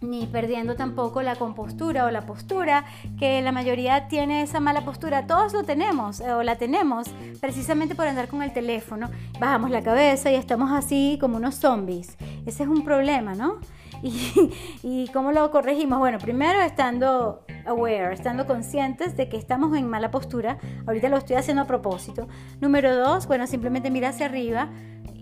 ni 0.00 0.26
perdiendo 0.26 0.76
tampoco 0.76 1.22
la 1.22 1.36
compostura 1.36 2.04
o 2.04 2.10
la 2.10 2.22
postura, 2.22 2.84
que 3.18 3.40
la 3.42 3.52
mayoría 3.52 4.08
tiene 4.08 4.42
esa 4.42 4.60
mala 4.60 4.84
postura. 4.84 5.26
Todos 5.26 5.52
lo 5.52 5.64
tenemos 5.64 6.20
eh, 6.20 6.32
o 6.32 6.42
la 6.42 6.56
tenemos 6.56 7.08
precisamente 7.40 7.94
por 7.94 8.06
andar 8.06 8.28
con 8.28 8.42
el 8.42 8.52
teléfono. 8.52 9.10
Bajamos 9.40 9.70
la 9.70 9.82
cabeza 9.82 10.30
y 10.30 10.34
estamos 10.34 10.70
así 10.72 11.18
como 11.20 11.36
unos 11.36 11.56
zombies. 11.56 12.16
Ese 12.46 12.62
es 12.62 12.68
un 12.68 12.84
problema, 12.84 13.34
¿no? 13.34 13.58
¿Y, 14.02 14.52
y 14.82 15.08
cómo 15.08 15.32
lo 15.32 15.50
corregimos? 15.50 15.98
Bueno, 15.98 16.18
primero 16.18 16.60
estando 16.60 17.44
aware, 17.64 18.12
estando 18.12 18.46
conscientes 18.46 19.16
de 19.16 19.28
que 19.28 19.36
estamos 19.36 19.76
en 19.76 19.88
mala 19.88 20.10
postura. 20.10 20.58
Ahorita 20.86 21.08
lo 21.08 21.16
estoy 21.16 21.36
haciendo 21.36 21.62
a 21.62 21.66
propósito. 21.66 22.28
Número 22.60 22.94
dos, 22.94 23.26
bueno, 23.26 23.46
simplemente 23.46 23.90
mira 23.90 24.10
hacia 24.10 24.26
arriba 24.26 24.68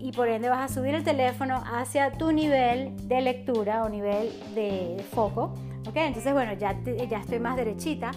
y 0.05 0.11
por 0.11 0.29
ende 0.29 0.49
vas 0.49 0.69
a 0.69 0.73
subir 0.73 0.93
el 0.93 1.03
teléfono 1.03 1.63
hacia 1.65 2.11
tu 2.11 2.31
nivel 2.31 2.95
de 3.07 3.21
lectura 3.21 3.83
o 3.83 3.89
nivel 3.89 4.31
de, 4.53 5.03
foco. 5.11 5.55
¿ok? 5.87 5.95
Entonces, 5.95 6.31
bueno, 6.31 6.53
ya, 6.53 6.77
ya 7.09 7.21
estoy 7.21 7.39
más 7.39 7.55
derechita. 7.55 8.11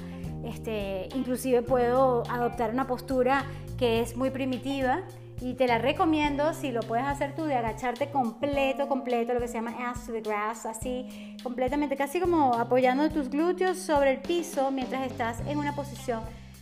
Este, 0.44 1.08
inclusive 1.14 1.62
puedo 1.62 2.24
adoptar 2.28 2.72
una 2.72 2.86
postura 2.86 3.46
que 3.78 4.00
es 4.00 4.18
muy 4.18 4.28
primitiva 4.28 5.00
y 5.40 5.54
te 5.54 5.66
la 5.66 5.78
recomiendo 5.78 6.52
si 6.52 6.72
lo 6.72 6.80
puedes 6.80 7.06
hacer 7.06 7.34
tú 7.34 7.44
de 7.44 7.54
agacharte 7.54 8.10
completo, 8.10 8.86
completo, 8.86 9.32
lo 9.32 9.40
que 9.40 9.48
se 9.48 9.54
llama 9.54 9.74
ass 9.88 10.04
to 10.04 10.12
the 10.12 10.20
grass, 10.20 10.66
así 10.66 11.36
completamente, 11.42 11.96
casi 11.96 12.20
como 12.20 12.52
apoyando 12.54 13.08
tus 13.08 13.30
glúteos 13.30 13.78
sobre 13.78 14.10
el 14.10 14.18
piso 14.18 14.70
mientras 14.70 15.10
estás 15.10 15.40
en 15.46 15.56
una 15.56 15.74
posición 15.74 16.20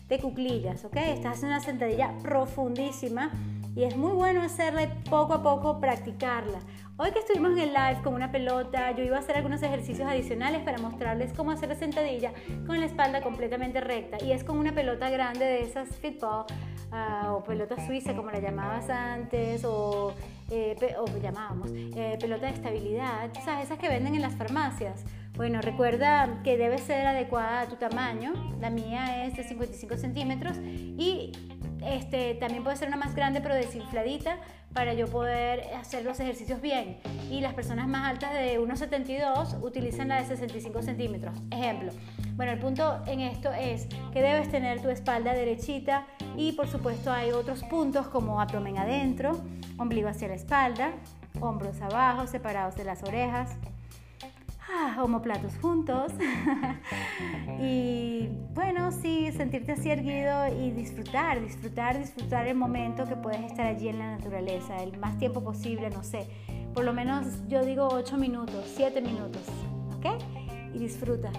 de 0.08 0.20
cuclillas, 0.20 0.84
¿ok? 0.84 0.96
Estás 0.98 1.42
en 1.42 1.48
una 1.48 1.58
sentadilla 1.58 2.12
profundísima 2.22 3.32
y 3.76 3.84
es 3.84 3.94
muy 3.94 4.12
bueno 4.12 4.42
hacerla 4.42 4.88
poco 5.08 5.34
a 5.34 5.42
poco 5.42 5.78
practicarla. 5.78 6.58
Hoy 6.96 7.10
que 7.10 7.18
estuvimos 7.18 7.52
en 7.52 7.58
el 7.58 7.74
live 7.74 8.00
con 8.02 8.14
una 8.14 8.32
pelota, 8.32 8.90
yo 8.92 9.04
iba 9.04 9.16
a 9.16 9.20
hacer 9.20 9.36
algunos 9.36 9.62
ejercicios 9.62 10.08
adicionales 10.08 10.62
para 10.62 10.78
mostrarles 10.78 11.34
cómo 11.34 11.50
hacer 11.50 11.68
la 11.68 11.74
sentadilla 11.74 12.32
con 12.66 12.80
la 12.80 12.86
espalda 12.86 13.20
completamente 13.20 13.82
recta 13.82 14.16
y 14.24 14.32
es 14.32 14.44
con 14.44 14.56
una 14.56 14.72
pelota 14.72 15.10
grande 15.10 15.44
de 15.44 15.60
esas 15.60 15.90
fitball 15.96 16.46
uh, 16.90 17.32
o 17.32 17.44
pelota 17.44 17.76
suiza 17.86 18.16
como 18.16 18.30
la 18.30 18.40
llamabas 18.40 18.88
antes 18.88 19.62
o, 19.66 20.14
eh, 20.50 20.74
o 20.98 21.06
llamábamos 21.18 21.70
eh, 21.74 22.16
pelota 22.18 22.46
de 22.46 22.52
estabilidad, 22.52 23.30
¿sabes? 23.44 23.66
esas 23.66 23.78
que 23.78 23.90
venden 23.90 24.14
en 24.14 24.22
las 24.22 24.34
farmacias. 24.36 25.04
Bueno, 25.36 25.60
recuerda 25.60 26.40
que 26.42 26.56
debe 26.56 26.78
ser 26.78 27.06
adecuada 27.06 27.60
a 27.60 27.66
tu 27.66 27.76
tamaño. 27.76 28.32
La 28.58 28.70
mía 28.70 29.26
es 29.26 29.36
de 29.36 29.44
55 29.44 29.98
centímetros 29.98 30.56
y 30.62 31.32
este, 31.86 32.34
también 32.34 32.64
puede 32.64 32.76
ser 32.76 32.88
una 32.88 32.96
más 32.96 33.14
grande 33.14 33.40
pero 33.40 33.54
desinfladita 33.54 34.38
para 34.72 34.92
yo 34.92 35.06
poder 35.06 35.74
hacer 35.74 36.04
los 36.04 36.20
ejercicios 36.20 36.60
bien. 36.60 36.98
Y 37.30 37.40
las 37.40 37.54
personas 37.54 37.88
más 37.88 38.10
altas 38.10 38.34
de 38.34 38.60
1,72 38.60 39.62
utilizan 39.62 40.08
la 40.08 40.20
de 40.20 40.26
65 40.26 40.82
centímetros. 40.82 41.34
Ejemplo. 41.50 41.92
Bueno, 42.34 42.52
el 42.52 42.58
punto 42.58 43.02
en 43.06 43.20
esto 43.20 43.52
es 43.52 43.86
que 44.12 44.20
debes 44.20 44.50
tener 44.50 44.82
tu 44.82 44.90
espalda 44.90 45.32
derechita 45.32 46.06
y 46.36 46.52
por 46.52 46.68
supuesto 46.68 47.10
hay 47.10 47.30
otros 47.30 47.64
puntos 47.64 48.08
como 48.08 48.40
abdomen 48.40 48.76
adentro, 48.76 49.40
ombligo 49.78 50.08
hacia 50.08 50.28
la 50.28 50.34
espalda, 50.34 50.92
hombros 51.40 51.80
abajo, 51.80 52.26
separados 52.26 52.76
de 52.76 52.84
las 52.84 53.02
orejas 53.02 53.56
ah, 54.68 55.02
homoplatos 55.02 55.56
juntos. 55.60 56.12
y 57.60 58.28
bueno, 58.54 58.92
sí, 58.92 59.30
sentirte 59.32 59.72
así 59.72 59.90
erguido 59.90 60.48
y 60.48 60.70
disfrutar, 60.70 61.40
disfrutar, 61.40 61.98
disfrutar 61.98 62.46
el 62.46 62.56
momento 62.56 63.04
que 63.04 63.16
puedes 63.16 63.40
estar 63.40 63.66
allí 63.66 63.88
en 63.88 63.98
la 63.98 64.16
naturaleza, 64.16 64.76
el 64.82 64.96
más 64.98 65.18
tiempo 65.18 65.42
posible, 65.42 65.90
no 65.90 66.02
sé. 66.02 66.26
Por 66.74 66.84
lo 66.84 66.92
menos 66.92 67.26
yo 67.48 67.64
digo 67.64 67.88
8 67.90 68.16
minutos, 68.16 68.64
7 68.76 69.00
minutos, 69.00 69.42
¿ok? 69.96 70.22
Y 70.74 70.78
disfruta, 70.78 71.30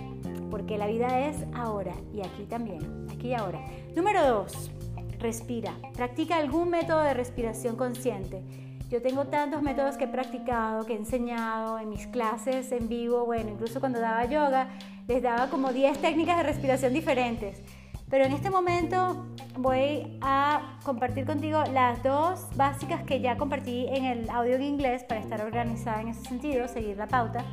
porque 0.50 0.78
la 0.78 0.88
vida 0.88 1.28
es 1.28 1.38
ahora 1.54 1.94
y 2.14 2.22
aquí 2.22 2.44
también, 2.50 3.08
aquí 3.12 3.30
y 3.30 3.34
ahora. 3.34 3.64
Número 3.96 4.26
2, 4.26 4.72
respira. 5.20 5.74
Practica 5.94 6.38
algún 6.38 6.70
método 6.70 7.02
de 7.02 7.14
respiración 7.14 7.76
consciente 7.76 8.67
yo 8.90 9.02
tengo 9.02 9.26
tantos 9.26 9.62
métodos 9.62 9.98
que 9.98 10.06
he 10.06 10.08
practicado, 10.08 10.86
que 10.86 10.94
he 10.94 10.98
enseñado 10.98 11.78
en 11.80 11.90
mis 11.90 12.08
clases 12.08 12.72
en 12.72 12.88
vivo, 12.88 13.26
bueno, 13.26 13.52
incluso 13.52 13.80
cuando 13.80 14.00
daba 14.00 14.26
yoga, 14.26 14.70
les 15.08 15.22
daba 15.22 15.50
como 15.50 15.74
10 15.74 16.00
técnicas 16.00 16.38
de 16.38 16.44
respiración 16.44 16.94
diferentes. 16.94 17.62
Pero 18.10 18.24
en 18.24 18.32
este 18.32 18.50
momento 18.50 19.26
voy 19.58 20.18
a 20.22 20.80
compartir 20.86 21.26
contigo 21.26 21.62
las 21.74 22.02
dos 22.04 22.48
básicas 22.56 23.04
que 23.04 23.20
ya 23.20 23.36
compartí 23.36 23.88
en 23.90 24.06
el 24.06 24.30
audio 24.30 24.56
en 24.56 24.64
inglés 24.64 25.04
para 25.04 25.20
estar 25.20 25.42
organizada 25.42 26.02
en 26.02 26.10
ese 26.10 26.24
sentido, 26.24 26.68
seguir 26.70 26.96
la 26.96 27.08
pauta. 27.08 27.44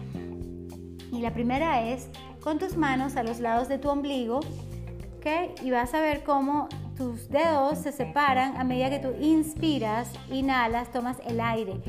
Y 1.10 1.20
la 1.20 1.32
primera 1.32 1.88
es 1.88 2.08
con 2.40 2.60
tus 2.60 2.76
manos 2.76 3.16
a 3.16 3.24
los 3.24 3.40
lados 3.40 3.68
de 3.68 3.78
tu 3.78 3.88
ombligo, 3.88 4.40
¿ok? 5.24 5.62
Y 5.62 5.70
vas 5.70 5.94
a 5.94 6.00
ver 6.00 6.22
cómo 6.22 6.68
tus 6.96 7.28
dedos 7.28 7.78
se 7.78 7.92
separan 7.92 8.56
a 8.56 8.64
medida 8.64 8.90
que 8.90 8.98
tú 8.98 9.14
inspiras, 9.20 10.12
inhalas, 10.30 10.92
tomas 10.92 11.16
el 11.26 11.40
aire, 11.40 11.80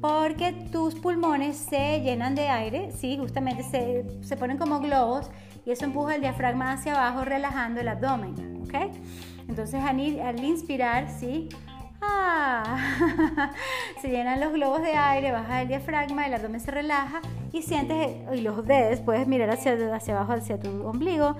porque 0.00 0.52
tus 0.72 0.96
pulmones 0.96 1.56
se 1.56 2.00
llenan 2.00 2.34
de 2.34 2.48
aire, 2.48 2.90
sí, 2.92 3.16
justamente 3.16 3.62
se, 3.62 4.04
se 4.22 4.36
ponen 4.36 4.58
como 4.58 4.80
globos 4.80 5.30
y 5.64 5.70
eso 5.70 5.84
empuja 5.84 6.16
el 6.16 6.20
diafragma 6.20 6.72
hacia 6.72 6.94
abajo, 6.94 7.24
relajando 7.24 7.80
el 7.80 7.88
abdomen, 7.88 8.62
¿ok? 8.64 8.92
Entonces 9.48 9.82
al, 9.82 10.20
al 10.20 10.44
inspirar, 10.44 11.08
sí, 11.08 11.48
ah, 12.02 13.52
se 14.02 14.08
llenan 14.08 14.40
los 14.40 14.52
globos 14.52 14.82
de 14.82 14.94
aire, 14.94 15.32
baja 15.32 15.62
el 15.62 15.68
diafragma, 15.68 16.26
el 16.26 16.34
abdomen 16.34 16.60
se 16.60 16.70
relaja 16.70 17.20
y 17.52 17.62
sientes, 17.62 18.16
y 18.34 18.40
los 18.40 18.66
dedos, 18.66 19.00
puedes 19.00 19.28
mirar 19.28 19.50
hacia, 19.50 19.74
hacia 19.94 20.16
abajo, 20.16 20.32
hacia 20.32 20.58
tu 20.58 20.86
ombligo, 20.86 21.36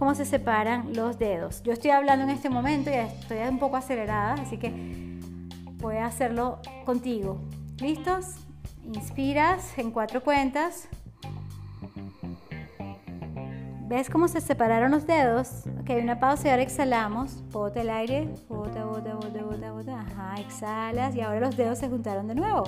cómo 0.00 0.14
se 0.14 0.24
separan 0.24 0.94
los 0.94 1.18
dedos. 1.18 1.62
Yo 1.62 1.74
estoy 1.74 1.90
hablando 1.90 2.24
en 2.24 2.30
este 2.30 2.48
momento 2.48 2.88
y 2.88 2.94
estoy 2.94 3.36
un 3.46 3.58
poco 3.58 3.76
acelerada, 3.76 4.32
así 4.32 4.56
que 4.56 4.72
voy 5.76 5.96
a 5.96 6.06
hacerlo 6.06 6.58
contigo. 6.86 7.38
¿Listos? 7.78 8.36
Inspiras 8.82 9.76
en 9.76 9.90
cuatro 9.90 10.22
cuentas. 10.22 10.88
¿Ves 13.88 14.08
cómo 14.08 14.26
se 14.26 14.40
separaron 14.40 14.90
los 14.90 15.06
dedos? 15.06 15.64
Ok, 15.82 15.90
una 16.02 16.18
pausa 16.18 16.48
y 16.48 16.50
ahora 16.50 16.62
exhalamos. 16.62 17.46
Bota 17.50 17.82
el 17.82 17.90
aire. 17.90 18.26
Bota, 18.48 18.86
bota, 18.86 19.16
bota, 19.16 19.42
bota, 19.42 19.72
bota. 19.72 20.00
Ajá, 20.00 20.40
exhalas 20.40 21.14
y 21.14 21.20
ahora 21.20 21.40
los 21.40 21.58
dedos 21.58 21.78
se 21.78 21.90
juntaron 21.90 22.26
de 22.26 22.36
nuevo. 22.36 22.64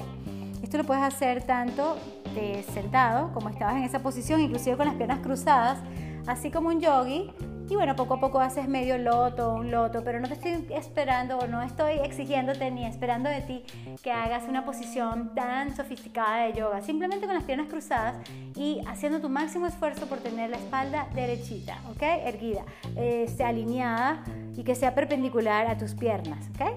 Esto 0.62 0.76
lo 0.76 0.84
puedes 0.84 1.02
hacer 1.02 1.44
tanto 1.44 1.96
de 2.34 2.62
sentado 2.74 3.32
como 3.32 3.48
estabas 3.48 3.76
en 3.76 3.84
esa 3.84 4.00
posición, 4.00 4.38
inclusive 4.38 4.76
con 4.76 4.86
las 4.86 4.96
piernas 4.96 5.20
cruzadas 5.20 5.78
así 6.26 6.50
como 6.50 6.68
un 6.68 6.80
yogi. 6.80 7.30
Y 7.68 7.74
bueno, 7.74 7.96
poco 7.96 8.14
a 8.14 8.20
poco 8.20 8.40
haces 8.40 8.68
medio 8.68 8.98
loto, 8.98 9.54
un 9.54 9.70
loto, 9.70 10.02
pero 10.04 10.20
no 10.20 10.28
te 10.28 10.34
estoy 10.34 10.66
esperando 10.74 11.38
o 11.38 11.46
no 11.46 11.62
estoy 11.62 12.00
exigiéndote 12.00 12.70
ni 12.70 12.84
esperando 12.84 13.30
de 13.30 13.40
ti 13.40 13.64
que 14.02 14.12
hagas 14.12 14.44
una 14.46 14.66
posición 14.66 15.34
tan 15.34 15.74
sofisticada 15.74 16.44
de 16.44 16.52
yoga. 16.52 16.82
Simplemente 16.82 17.24
con 17.24 17.34
las 17.34 17.44
piernas 17.44 17.68
cruzadas 17.68 18.16
y 18.56 18.82
haciendo 18.86 19.20
tu 19.20 19.30
máximo 19.30 19.66
esfuerzo 19.66 20.06
por 20.06 20.18
tener 20.18 20.50
la 20.50 20.58
espalda 20.58 21.06
derechita, 21.14 21.78
¿ok? 21.90 22.02
Erguida, 22.02 22.64
eh, 22.96 23.34
alineada 23.42 24.22
y 24.54 24.64
que 24.64 24.74
sea 24.74 24.94
perpendicular 24.94 25.66
a 25.66 25.78
tus 25.78 25.94
piernas, 25.94 26.46
¿ok? 26.54 26.72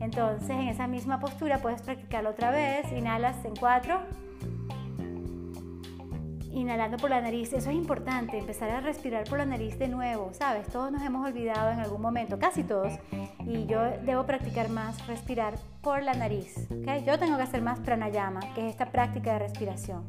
Entonces 0.00 0.50
en 0.50 0.68
esa 0.68 0.86
misma 0.86 1.20
postura 1.20 1.58
puedes 1.58 1.80
practicarlo 1.80 2.30
otra 2.30 2.50
vez. 2.50 2.92
Inhalas 2.92 3.42
en 3.46 3.56
cuatro 3.56 4.00
inhalando 6.54 6.96
por 6.96 7.10
la 7.10 7.20
nariz. 7.20 7.52
Eso 7.52 7.70
es 7.70 7.76
importante, 7.76 8.38
empezar 8.38 8.70
a 8.70 8.80
respirar 8.80 9.24
por 9.28 9.38
la 9.38 9.46
nariz 9.46 9.78
de 9.78 9.88
nuevo, 9.88 10.32
¿sabes? 10.32 10.66
Todos 10.68 10.90
nos 10.90 11.02
hemos 11.02 11.26
olvidado 11.26 11.70
en 11.70 11.80
algún 11.80 12.00
momento, 12.00 12.38
casi 12.38 12.62
todos, 12.62 12.92
y 13.44 13.66
yo 13.66 13.80
debo 14.02 14.24
practicar 14.24 14.70
más 14.70 15.06
respirar 15.06 15.54
por 15.82 16.02
la 16.02 16.14
nariz, 16.14 16.68
¿ok? 16.70 17.04
Yo 17.04 17.18
tengo 17.18 17.36
que 17.36 17.42
hacer 17.42 17.60
más 17.60 17.80
pranayama, 17.80 18.40
que 18.54 18.66
es 18.66 18.70
esta 18.70 18.90
práctica 18.90 19.34
de 19.34 19.40
respiración. 19.40 20.04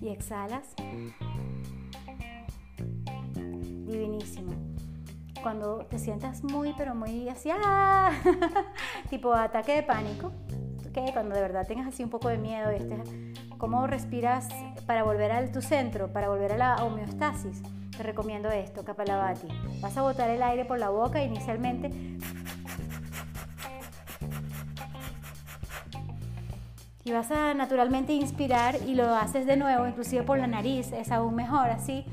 Y 0.00 0.08
exhalas. 0.08 0.74
Divinísimo. 3.86 4.52
Cuando 5.42 5.86
te 5.86 5.98
sientas 5.98 6.42
muy, 6.42 6.74
pero 6.76 6.94
muy 6.94 7.28
así, 7.28 7.50
¡ah! 7.52 8.10
tipo 9.10 9.32
ataque 9.32 9.74
de 9.74 9.82
pánico, 9.82 10.32
¿ok? 10.88 11.12
Cuando 11.12 11.34
de 11.34 11.40
verdad 11.40 11.66
tengas 11.66 11.86
así 11.86 12.02
un 12.02 12.10
poco 12.10 12.28
de 12.28 12.38
miedo 12.38 12.72
y 12.72 12.76
estés 12.76 13.00
cómo 13.64 13.86
respiras 13.86 14.46
para 14.86 15.04
volver 15.04 15.32
a 15.32 15.50
tu 15.50 15.62
centro, 15.62 16.12
para 16.12 16.28
volver 16.28 16.52
a 16.52 16.58
la 16.58 16.84
homeostasis. 16.84 17.62
Te 17.96 18.02
recomiendo 18.02 18.50
esto, 18.50 18.84
Kapalabhati. 18.84 19.48
Vas 19.80 19.96
a 19.96 20.02
botar 20.02 20.28
el 20.28 20.42
aire 20.42 20.66
por 20.66 20.78
la 20.78 20.90
boca 20.90 21.22
inicialmente. 21.24 21.90
Y 27.04 27.12
vas 27.12 27.30
a 27.30 27.54
naturalmente 27.54 28.12
inspirar 28.12 28.76
y 28.86 28.96
lo 28.96 29.14
haces 29.14 29.46
de 29.46 29.56
nuevo, 29.56 29.86
inclusive 29.86 30.24
por 30.24 30.36
la 30.36 30.46
nariz, 30.46 30.92
es 30.92 31.10
aún 31.10 31.34
mejor 31.34 31.70
así. 31.70 32.04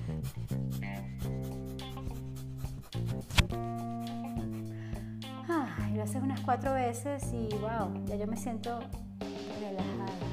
Ah, 5.49 5.89
y 5.91 5.97
lo 5.97 6.03
haces 6.03 6.23
unas 6.23 6.39
cuatro 6.39 6.73
veces 6.75 7.21
y 7.33 7.49
wow, 7.55 8.05
ya 8.05 8.15
yo 8.15 8.25
me 8.25 8.37
siento 8.37 8.79
relajada, 9.59 10.30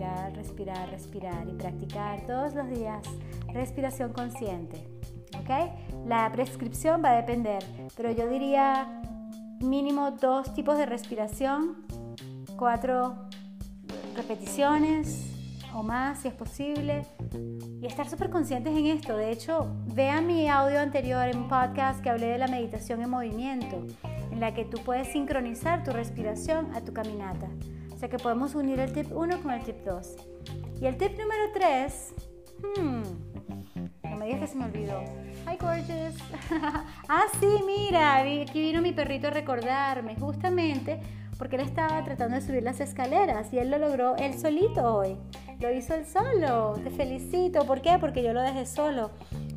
Respirar, 0.00 0.32
respirar, 0.34 0.90
respirar 0.90 1.46
y 1.46 1.52
practicar 1.52 2.26
todos 2.26 2.54
los 2.54 2.70
días 2.70 3.06
respiración 3.52 4.14
consciente. 4.14 4.88
¿Ok? 5.38 5.50
La 6.06 6.32
prescripción 6.32 7.02
va 7.04 7.10
a 7.10 7.16
depender, 7.16 7.62
pero 7.98 8.10
yo 8.10 8.26
diría 8.26 9.02
mínimo 9.60 10.12
dos 10.12 10.54
tipos 10.54 10.78
de 10.78 10.86
respiración, 10.86 11.84
cuatro 12.56 13.28
repeticiones 14.16 15.36
o 15.74 15.82
más 15.82 16.20
si 16.20 16.28
es 16.28 16.34
posible 16.34 17.04
y 17.82 17.86
estar 17.86 18.08
súper 18.08 18.30
conscientes 18.30 18.74
en 18.74 18.86
esto. 18.86 19.18
De 19.18 19.30
hecho, 19.30 19.70
vea 19.94 20.22
mi 20.22 20.48
audio 20.48 20.80
anterior 20.80 21.28
en 21.28 21.36
un 21.36 21.48
podcast 21.48 22.00
que 22.00 22.08
hablé 22.08 22.28
de 22.28 22.38
la 22.38 22.48
meditación 22.48 23.02
en 23.02 23.10
movimiento, 23.10 23.86
en 24.30 24.40
la 24.40 24.54
que 24.54 24.64
tú 24.64 24.78
puedes 24.82 25.08
sincronizar 25.08 25.84
tu 25.84 25.90
respiración 25.90 26.74
a 26.74 26.80
tu 26.80 26.94
caminata. 26.94 27.48
Sea 28.00 28.08
que 28.08 28.16
podemos 28.16 28.54
unir 28.54 28.80
el 28.80 28.94
tip 28.94 29.12
1 29.12 29.42
con 29.42 29.52
el 29.52 29.62
tip 29.62 29.84
2. 29.84 30.16
Y 30.80 30.86
el 30.86 30.96
tip 30.96 31.18
número 31.18 31.52
3, 31.52 32.14
hmm, 32.74 33.02
no 34.08 34.16
me 34.16 34.24
digas 34.24 34.40
que 34.40 34.46
se 34.46 34.56
me 34.56 34.64
olvidó. 34.64 35.04
Hi, 35.46 35.58
gorgeous. 35.60 36.14
ah, 37.10 37.24
sí, 37.38 37.46
mira, 37.66 38.16
aquí 38.16 38.58
vino 38.58 38.80
mi 38.80 38.92
perrito 38.92 39.26
a 39.26 39.30
recordarme, 39.30 40.16
justamente 40.16 40.98
porque 41.36 41.56
él 41.56 41.62
estaba 41.62 42.02
tratando 42.02 42.36
de 42.36 42.40
subir 42.40 42.62
las 42.62 42.80
escaleras 42.80 43.52
y 43.52 43.58
él 43.58 43.70
lo 43.70 43.76
logró 43.76 44.16
él 44.16 44.32
solito 44.38 44.94
hoy. 44.94 45.18
Lo 45.60 45.70
hizo 45.70 45.92
él 45.92 46.06
solo. 46.06 46.80
Te 46.82 46.88
felicito. 46.88 47.66
¿Por 47.66 47.82
qué? 47.82 47.98
Porque 48.00 48.22
yo 48.22 48.32
lo 48.32 48.40
dejé 48.40 48.64
solo 48.64 49.10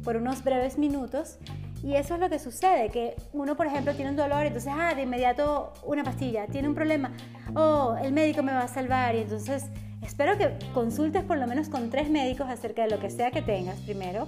por 0.03 0.17
unos 0.17 0.43
breves 0.43 0.77
minutos 0.77 1.39
y 1.83 1.95
eso 1.95 2.15
es 2.15 2.19
lo 2.21 2.29
que 2.29 2.39
sucede, 2.39 2.89
que 2.89 3.15
uno, 3.33 3.57
por 3.57 3.67
ejemplo, 3.67 3.93
tiene 3.93 4.11
un 4.11 4.17
dolor, 4.17 4.45
entonces, 4.45 4.71
ah, 4.73 4.93
de 4.95 5.03
inmediato 5.03 5.73
una 5.83 6.03
pastilla, 6.03 6.47
tiene 6.47 6.69
un 6.69 6.75
problema, 6.75 7.11
oh, 7.55 7.95
el 8.01 8.13
médico 8.13 8.41
me 8.41 8.53
va 8.53 8.61
a 8.61 8.67
salvar, 8.69 9.15
y 9.15 9.19
entonces 9.19 9.65
espero 10.01 10.37
que 10.37 10.57
consultes 10.73 11.23
por 11.23 11.37
lo 11.37 11.45
menos 11.45 11.67
con 11.67 11.89
tres 11.89 12.09
médicos 12.09 12.47
acerca 12.49 12.83
de 12.83 12.89
lo 12.89 12.99
que 12.99 13.09
sea 13.09 13.31
que 13.31 13.41
tengas 13.41 13.79
primero. 13.81 14.27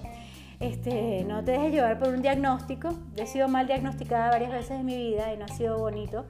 Este, 0.59 1.25
no 1.25 1.43
te 1.43 1.51
dejes 1.51 1.73
llevar 1.73 1.99
por 1.99 2.09
un 2.09 2.21
diagnóstico. 2.21 2.93
he 3.17 3.27
sido 3.27 3.49
mal 3.49 3.67
diagnosticada 3.67 4.29
varias 4.29 4.51
veces 4.51 4.71
en 4.71 4.85
mi 4.85 4.95
vida 4.95 5.33
y 5.33 5.37
no 5.37 5.45
ha 5.45 5.49
sido 5.49 5.77
bonito 5.77 6.25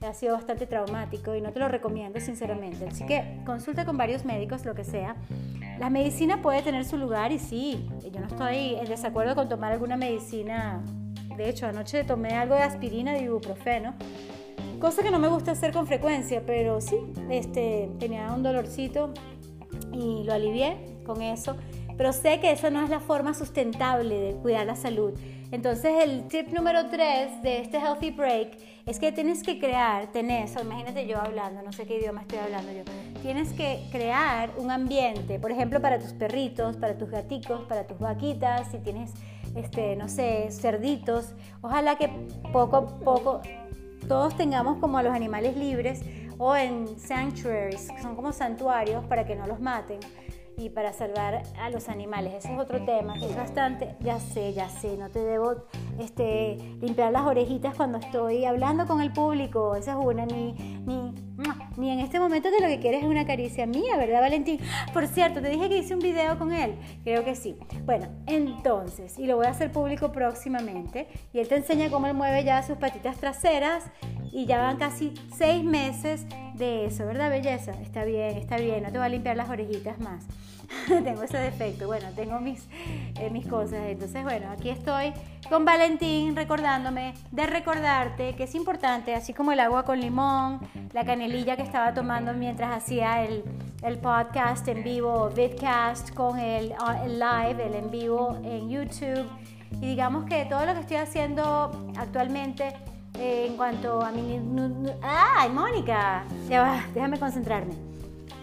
ha 0.00 0.14
sido 0.14 0.34
bastante 0.34 0.66
traumático 0.66 1.34
y 1.34 1.40
no 1.40 1.52
te 1.52 1.58
lo 1.58 1.68
recomiendo 1.68 2.20
sinceramente. 2.20 2.86
Así 2.86 3.06
que 3.06 3.40
consulta 3.44 3.84
con 3.84 3.96
varios 3.96 4.24
médicos, 4.24 4.64
lo 4.64 4.74
que 4.74 4.84
sea. 4.84 5.16
La 5.78 5.90
medicina 5.90 6.42
puede 6.42 6.62
tener 6.62 6.84
su 6.84 6.96
lugar 6.96 7.32
y 7.32 7.38
sí, 7.38 7.88
yo 8.10 8.20
no 8.20 8.26
estoy 8.26 8.76
en 8.76 8.86
desacuerdo 8.86 9.34
con 9.34 9.48
tomar 9.48 9.72
alguna 9.72 9.96
medicina. 9.96 10.82
De 11.36 11.48
hecho, 11.48 11.66
anoche 11.66 12.04
tomé 12.04 12.30
algo 12.30 12.54
de 12.54 12.62
aspirina 12.62 13.12
de 13.12 13.22
ibuprofeno, 13.22 13.94
cosa 14.80 15.02
que 15.02 15.10
no 15.10 15.18
me 15.18 15.28
gusta 15.28 15.52
hacer 15.52 15.72
con 15.72 15.86
frecuencia, 15.86 16.42
pero 16.46 16.80
sí, 16.80 16.96
este, 17.30 17.90
tenía 17.98 18.32
un 18.32 18.42
dolorcito 18.42 19.12
y 19.92 20.24
lo 20.24 20.32
alivié 20.32 20.76
con 21.04 21.20
eso. 21.20 21.56
Pero 21.96 22.12
sé 22.12 22.40
que 22.40 22.50
esa 22.50 22.70
no 22.70 22.82
es 22.82 22.90
la 22.90 23.00
forma 23.00 23.34
sustentable 23.34 24.18
de 24.18 24.32
cuidar 24.34 24.66
la 24.66 24.76
salud. 24.76 25.12
Entonces 25.52 25.92
el 26.02 26.26
tip 26.28 26.48
número 26.48 26.86
3 26.86 27.42
de 27.42 27.60
este 27.60 27.78
Healthy 27.78 28.10
Break 28.10 28.58
es 28.84 28.98
que 28.98 29.12
tienes 29.12 29.42
que 29.42 29.58
crear, 29.58 30.08
tenés, 30.08 30.56
o 30.56 30.60
imagínate 30.60 31.06
yo 31.06 31.18
hablando, 31.18 31.62
no 31.62 31.72
sé 31.72 31.86
qué 31.86 31.98
idioma 31.98 32.22
estoy 32.22 32.38
hablando 32.38 32.72
yo, 32.72 32.82
tienes 33.22 33.52
que 33.52 33.86
crear 33.92 34.50
un 34.58 34.70
ambiente, 34.70 35.38
por 35.38 35.52
ejemplo, 35.52 35.80
para 35.80 35.98
tus 35.98 36.12
perritos, 36.12 36.76
para 36.76 36.98
tus 36.98 37.10
gaticos, 37.10 37.62
para 37.66 37.86
tus 37.86 37.98
vaquitas, 37.98 38.70
si 38.70 38.78
tienes, 38.78 39.12
este, 39.54 39.94
no 39.96 40.08
sé, 40.08 40.48
cerditos, 40.50 41.32
ojalá 41.62 41.96
que 41.96 42.10
poco 42.52 42.76
a 42.76 42.86
poco 42.98 43.40
todos 44.08 44.36
tengamos 44.36 44.78
como 44.78 44.98
a 44.98 45.02
los 45.02 45.14
animales 45.14 45.56
libres 45.56 46.02
o 46.38 46.54
en 46.54 46.98
sanctuaries, 46.98 47.88
que 47.90 48.02
son 48.02 48.14
como 48.14 48.32
santuarios 48.32 49.04
para 49.06 49.24
que 49.26 49.36
no 49.36 49.46
los 49.46 49.60
maten 49.60 49.98
y 50.56 50.70
para 50.70 50.92
salvar 50.92 51.42
a 51.60 51.70
los 51.70 51.88
animales. 51.88 52.34
Ese 52.34 52.52
es 52.52 52.58
otro 52.58 52.84
tema 52.84 53.14
que 53.14 53.26
es 53.26 53.36
bastante, 53.36 53.96
ya 54.00 54.18
sé, 54.18 54.52
ya 54.54 54.68
sé, 54.68 54.96
no 54.96 55.10
te 55.10 55.20
debo 55.20 55.64
este, 55.98 56.56
limpiar 56.80 57.12
las 57.12 57.22
orejitas 57.22 57.74
cuando 57.74 57.98
estoy 57.98 58.44
hablando 58.44 58.86
con 58.86 59.00
el 59.00 59.12
público, 59.12 59.76
esa 59.76 59.92
es 59.92 59.98
una, 59.98 60.24
ni, 60.24 60.52
ni, 60.86 61.14
ni 61.76 61.90
en 61.90 62.00
este 62.00 62.18
momento 62.18 62.50
de 62.50 62.60
lo 62.60 62.68
que 62.68 62.80
quieres 62.80 63.02
es 63.02 63.08
una 63.08 63.26
caricia 63.26 63.66
mía, 63.66 63.96
¿verdad 63.96 64.20
Valentín? 64.20 64.60
Por 64.92 65.06
cierto, 65.06 65.40
te 65.40 65.48
dije 65.50 65.68
que 65.68 65.78
hice 65.78 65.94
un 65.94 66.00
video 66.00 66.38
con 66.38 66.52
él, 66.52 66.76
creo 67.04 67.24
que 67.24 67.34
sí. 67.34 67.58
Bueno, 67.84 68.08
entonces, 68.26 69.18
y 69.18 69.26
lo 69.26 69.36
voy 69.36 69.46
a 69.46 69.50
hacer 69.50 69.70
público 69.72 70.12
próximamente, 70.12 71.08
y 71.32 71.40
él 71.40 71.48
te 71.48 71.56
enseña 71.56 71.90
cómo 71.90 72.06
él 72.06 72.14
mueve 72.14 72.44
ya 72.44 72.62
sus 72.62 72.78
patitas 72.78 73.18
traseras, 73.18 73.84
y 74.32 74.44
ya 74.44 74.58
van 74.58 74.76
casi 74.76 75.14
seis 75.34 75.64
meses 75.64 76.26
de 76.56 76.86
eso, 76.86 77.06
¿verdad, 77.06 77.30
belleza? 77.30 77.72
Está 77.82 78.04
bien, 78.04 78.36
está 78.36 78.56
bien, 78.56 78.82
no 78.82 78.90
te 78.90 78.98
voy 78.98 79.06
a 79.06 79.10
limpiar 79.10 79.36
las 79.36 79.48
orejitas 79.48 79.98
más. 79.98 80.24
tengo 80.88 81.22
ese 81.22 81.38
defecto, 81.38 81.86
bueno, 81.86 82.06
tengo 82.14 82.40
mis, 82.40 82.66
eh, 83.20 83.30
mis 83.30 83.46
cosas. 83.46 83.80
Entonces, 83.86 84.22
bueno, 84.22 84.50
aquí 84.50 84.70
estoy 84.70 85.12
con 85.48 85.64
Valentín 85.64 86.34
recordándome 86.34 87.14
de 87.30 87.46
recordarte 87.46 88.34
que 88.34 88.44
es 88.44 88.54
importante, 88.54 89.14
así 89.14 89.32
como 89.32 89.52
el 89.52 89.60
agua 89.60 89.84
con 89.84 90.00
limón, 90.00 90.60
la 90.92 91.04
canelilla 91.04 91.56
que 91.56 91.62
estaba 91.62 91.94
tomando 91.94 92.32
mientras 92.32 92.76
hacía 92.76 93.24
el, 93.24 93.44
el 93.82 93.98
podcast 93.98 94.66
en 94.68 94.82
vivo, 94.82 95.30
vidcast 95.30 96.12
con 96.14 96.38
el, 96.38 96.74
el 97.04 97.18
live, 97.18 97.66
el 97.66 97.74
en 97.74 97.90
vivo 97.90 98.38
en 98.42 98.68
YouTube. 98.68 99.26
Y 99.80 99.86
digamos 99.86 100.24
que 100.24 100.44
todo 100.46 100.64
lo 100.64 100.74
que 100.74 100.80
estoy 100.80 100.96
haciendo 100.96 101.70
actualmente 101.96 102.72
en 103.18 103.56
cuanto 103.56 104.02
a 104.02 104.10
mi... 104.10 104.40
¡Ay, 105.02 105.50
Mónica! 105.50 106.24
Ya 106.48 106.62
va, 106.62 106.84
déjame 106.94 107.18
concentrarme. 107.18 107.74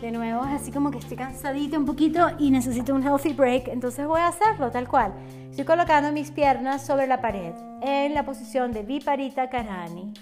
De 0.02 0.12
nuevo, 0.12 0.42
así 0.42 0.72
como 0.72 0.92
que 0.92 0.98
estoy 0.98 1.16
cansadita 1.16 1.78
un 1.78 1.86
poquito 1.86 2.28
y 2.38 2.52
necesito 2.52 2.94
un 2.94 3.04
healthy 3.04 3.32
break, 3.32 3.70
entonces 3.70 4.06
voy 4.06 4.20
a 4.20 4.28
hacerlo 4.28 4.70
tal 4.70 4.88
cual. 4.88 5.14
Estoy 5.50 5.64
colocando 5.66 6.12
mis 6.12 6.30
piernas 6.30 6.86
sobre 6.86 7.08
la 7.08 7.22
pared 7.22 7.54
en 7.82 8.14
la 8.14 8.26
posición 8.26 8.74
de 8.74 8.84
Viparita 8.84 9.50
Karani. 9.50 10.14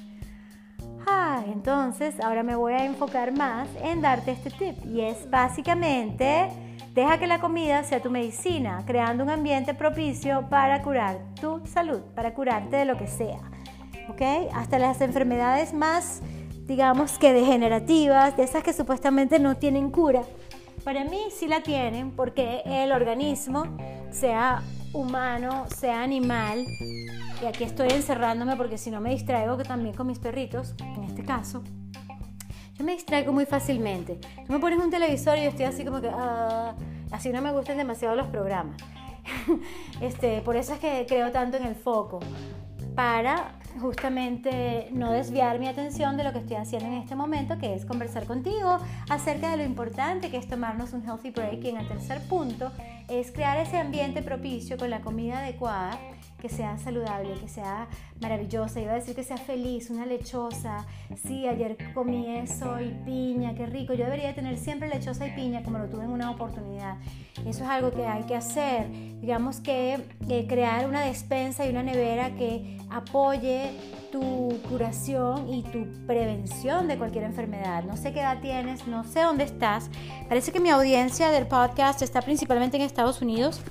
Ah, 1.08 1.42
entonces 1.48 2.20
ahora 2.20 2.44
me 2.44 2.56
voy 2.56 2.74
a 2.74 2.86
enfocar 2.86 3.36
más 3.36 3.68
en 3.82 4.02
darte 4.02 4.32
este 4.32 4.52
tip 4.52 4.86
y 4.86 5.02
es 5.02 5.30
básicamente 5.30 6.50
deja 6.94 7.18
que 7.18 7.26
la 7.26 7.40
comida 7.40 7.84
sea 7.84 8.02
tu 8.02 8.12
medicina, 8.12 8.84
creando 8.86 9.24
un 9.24 9.30
ambiente 9.30 9.74
propicio 9.74 10.48
para 10.50 10.84
curar 10.84 11.18
tu 11.40 11.66
salud, 11.66 12.02
para 12.14 12.34
curarte 12.34 12.76
de 12.76 12.86
lo 12.86 12.98
que 12.98 13.08
sea. 13.08 13.40
Hasta 14.54 14.78
las 14.78 15.00
enfermedades 15.02 15.74
más, 15.74 16.22
digamos 16.68 17.18
que 17.18 17.34
degenerativas, 17.34 18.36
de 18.36 18.44
esas 18.44 18.64
que 18.64 18.74
supuestamente 18.74 19.40
no 19.40 19.56
tienen 19.56 19.90
cura. 19.90 20.24
Para 20.84 21.06
mí 21.06 21.20
sí 21.32 21.48
la 21.48 21.62
tienen 21.64 22.12
porque 22.12 22.62
el 22.66 22.92
organismo, 22.92 23.64
sea 24.12 24.64
humano, 24.94 25.66
sea 25.76 26.04
animal, 26.04 26.66
y 27.42 27.46
aquí 27.46 27.64
estoy 27.64 27.90
encerrándome 27.90 28.58
porque 28.58 28.78
si 28.78 28.92
no 28.92 29.00
me 29.00 29.12
distraigo 29.12 29.58
que 29.58 29.64
también 29.64 29.96
con 29.96 30.08
mis 30.08 30.20
perritos, 30.20 30.76
en 30.80 31.04
este 31.06 31.24
caso, 31.24 31.64
yo 32.78 32.84
me 32.84 32.94
distraigo 32.94 33.32
muy 33.32 33.46
fácilmente. 33.46 34.20
Tú 34.46 34.52
me 34.52 34.60
pones 34.60 34.80
un 34.80 34.90
televisor 34.90 35.38
y 35.38 35.44
yo 35.44 35.50
estoy 35.50 35.66
así 35.66 35.86
como 35.86 36.02
que, 36.02 36.10
ah, 36.12 36.76
así 37.12 37.30
no 37.30 37.42
me 37.42 37.52
gustan 37.52 37.78
demasiado 37.78 38.16
los 38.16 38.28
programas. 38.28 38.78
este, 40.02 40.42
por 40.42 40.56
eso 40.56 40.74
es 40.74 40.80
que 40.80 41.06
creo 41.08 41.32
tanto 41.32 41.58
en 41.58 41.66
el 41.66 41.76
foco 41.76 42.20
para 42.96 43.56
justamente 43.80 44.90
no 44.92 45.12
desviar 45.12 45.60
mi 45.60 45.68
atención 45.68 46.18
de 46.18 46.24
lo 46.24 46.34
que 46.34 46.40
estoy 46.40 46.58
haciendo 46.58 46.88
en 46.88 46.96
este 46.96 47.16
momento, 47.16 47.58
que 47.58 47.74
es 47.74 47.86
conversar 47.86 48.26
contigo 48.26 48.80
acerca 49.10 49.50
de 49.52 49.58
lo 49.58 49.64
importante 49.64 50.30
que 50.30 50.38
es 50.38 50.48
tomarnos 50.48 50.94
un 50.94 51.04
healthy 51.04 51.32
break. 51.32 51.64
Y 51.64 51.70
en 51.70 51.78
el 51.78 51.88
tercer 51.88 52.22
punto 52.28 52.72
es 53.08 53.32
crear 53.32 53.58
ese 53.58 53.78
ambiente 53.78 54.22
propicio 54.22 54.78
con 54.78 54.90
la 54.90 55.02
comida 55.02 55.40
adecuada 55.40 55.98
que 56.42 56.50
sea 56.50 56.78
saludable, 56.78 57.36
que 57.36 57.48
sea 57.48 57.88
maravillosa, 58.20 58.82
iba 58.82 58.92
a 58.92 58.96
decir 58.96 59.16
que 59.16 59.24
sea 59.24 59.38
feliz, 59.38 59.90
una 59.90 60.06
lechosa, 60.06 60.86
sí, 61.26 61.48
ayer 61.48 61.78
comí 61.94 62.38
eso 62.38 62.82
y 62.82 62.90
piña, 63.06 63.56
qué 63.56 63.66
rico, 63.66 63.94
yo 63.94 64.06
debería 64.06 64.36
tener 64.36 64.58
siempre 64.58 64.90
lechosa 64.90 65.28
y 65.28 65.32
piña 65.32 65.64
como 65.64 65.78
lo 65.78 65.88
tuve 65.88 66.04
en 66.04 66.10
una 66.10 66.32
oportunidad. 66.32 66.98
Eso 67.46 67.64
es 67.64 67.70
algo 67.70 67.92
que 67.92 68.06
hay 68.06 68.24
que 68.24 68.36
hacer, 68.36 68.90
digamos 69.22 69.62
que 69.62 70.00
crear 70.48 70.88
una 70.88 71.02
despensa 71.02 71.66
y 71.66 71.70
una 71.70 71.84
nevera 71.84 72.36
que 72.36 72.78
apoye 72.90 73.72
tu 74.12 74.60
curación 74.68 75.48
y 75.48 75.64
tu 75.64 75.86
prevención 76.06 76.88
de 76.88 76.98
cualquier 76.98 77.24
enfermedad. 77.24 77.84
No 77.86 77.96
sé 77.96 78.12
qué 78.12 78.20
edad 78.20 78.42
tienes, 78.42 78.86
no 78.88 79.06
sé 79.06 79.22
dónde 79.22 79.46
estás. 79.46 79.90
Parece 80.28 80.52
que 80.52 80.60
mi 80.60 80.70
audiencia 80.70 81.30
del 81.30 81.48
podcast 81.48 82.02
está 82.02 82.22
principalmente 82.22 82.76
en 82.76 82.84
Estados 82.84 83.22
Unidos. 83.22 83.62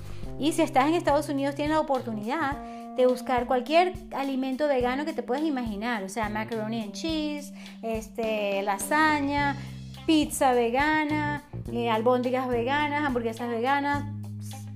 Y 0.41 0.53
si 0.53 0.63
estás 0.63 0.87
en 0.87 0.95
Estados 0.95 1.29
Unidos, 1.29 1.53
tienes 1.53 1.75
la 1.75 1.79
oportunidad 1.79 2.57
de 2.97 3.05
buscar 3.05 3.45
cualquier 3.45 3.93
alimento 4.11 4.67
vegano 4.67 5.05
que 5.05 5.13
te 5.13 5.21
puedas 5.21 5.43
imaginar. 5.43 6.03
O 6.03 6.09
sea, 6.09 6.29
macaroni 6.29 6.81
and 6.81 6.93
cheese, 6.93 7.53
este, 7.83 8.63
lasaña, 8.63 9.55
pizza 10.07 10.53
vegana, 10.53 11.43
eh, 11.71 11.91
albóndigas 11.91 12.47
veganas, 12.47 13.03
hamburguesas 13.03 13.49
veganas. 13.49 14.03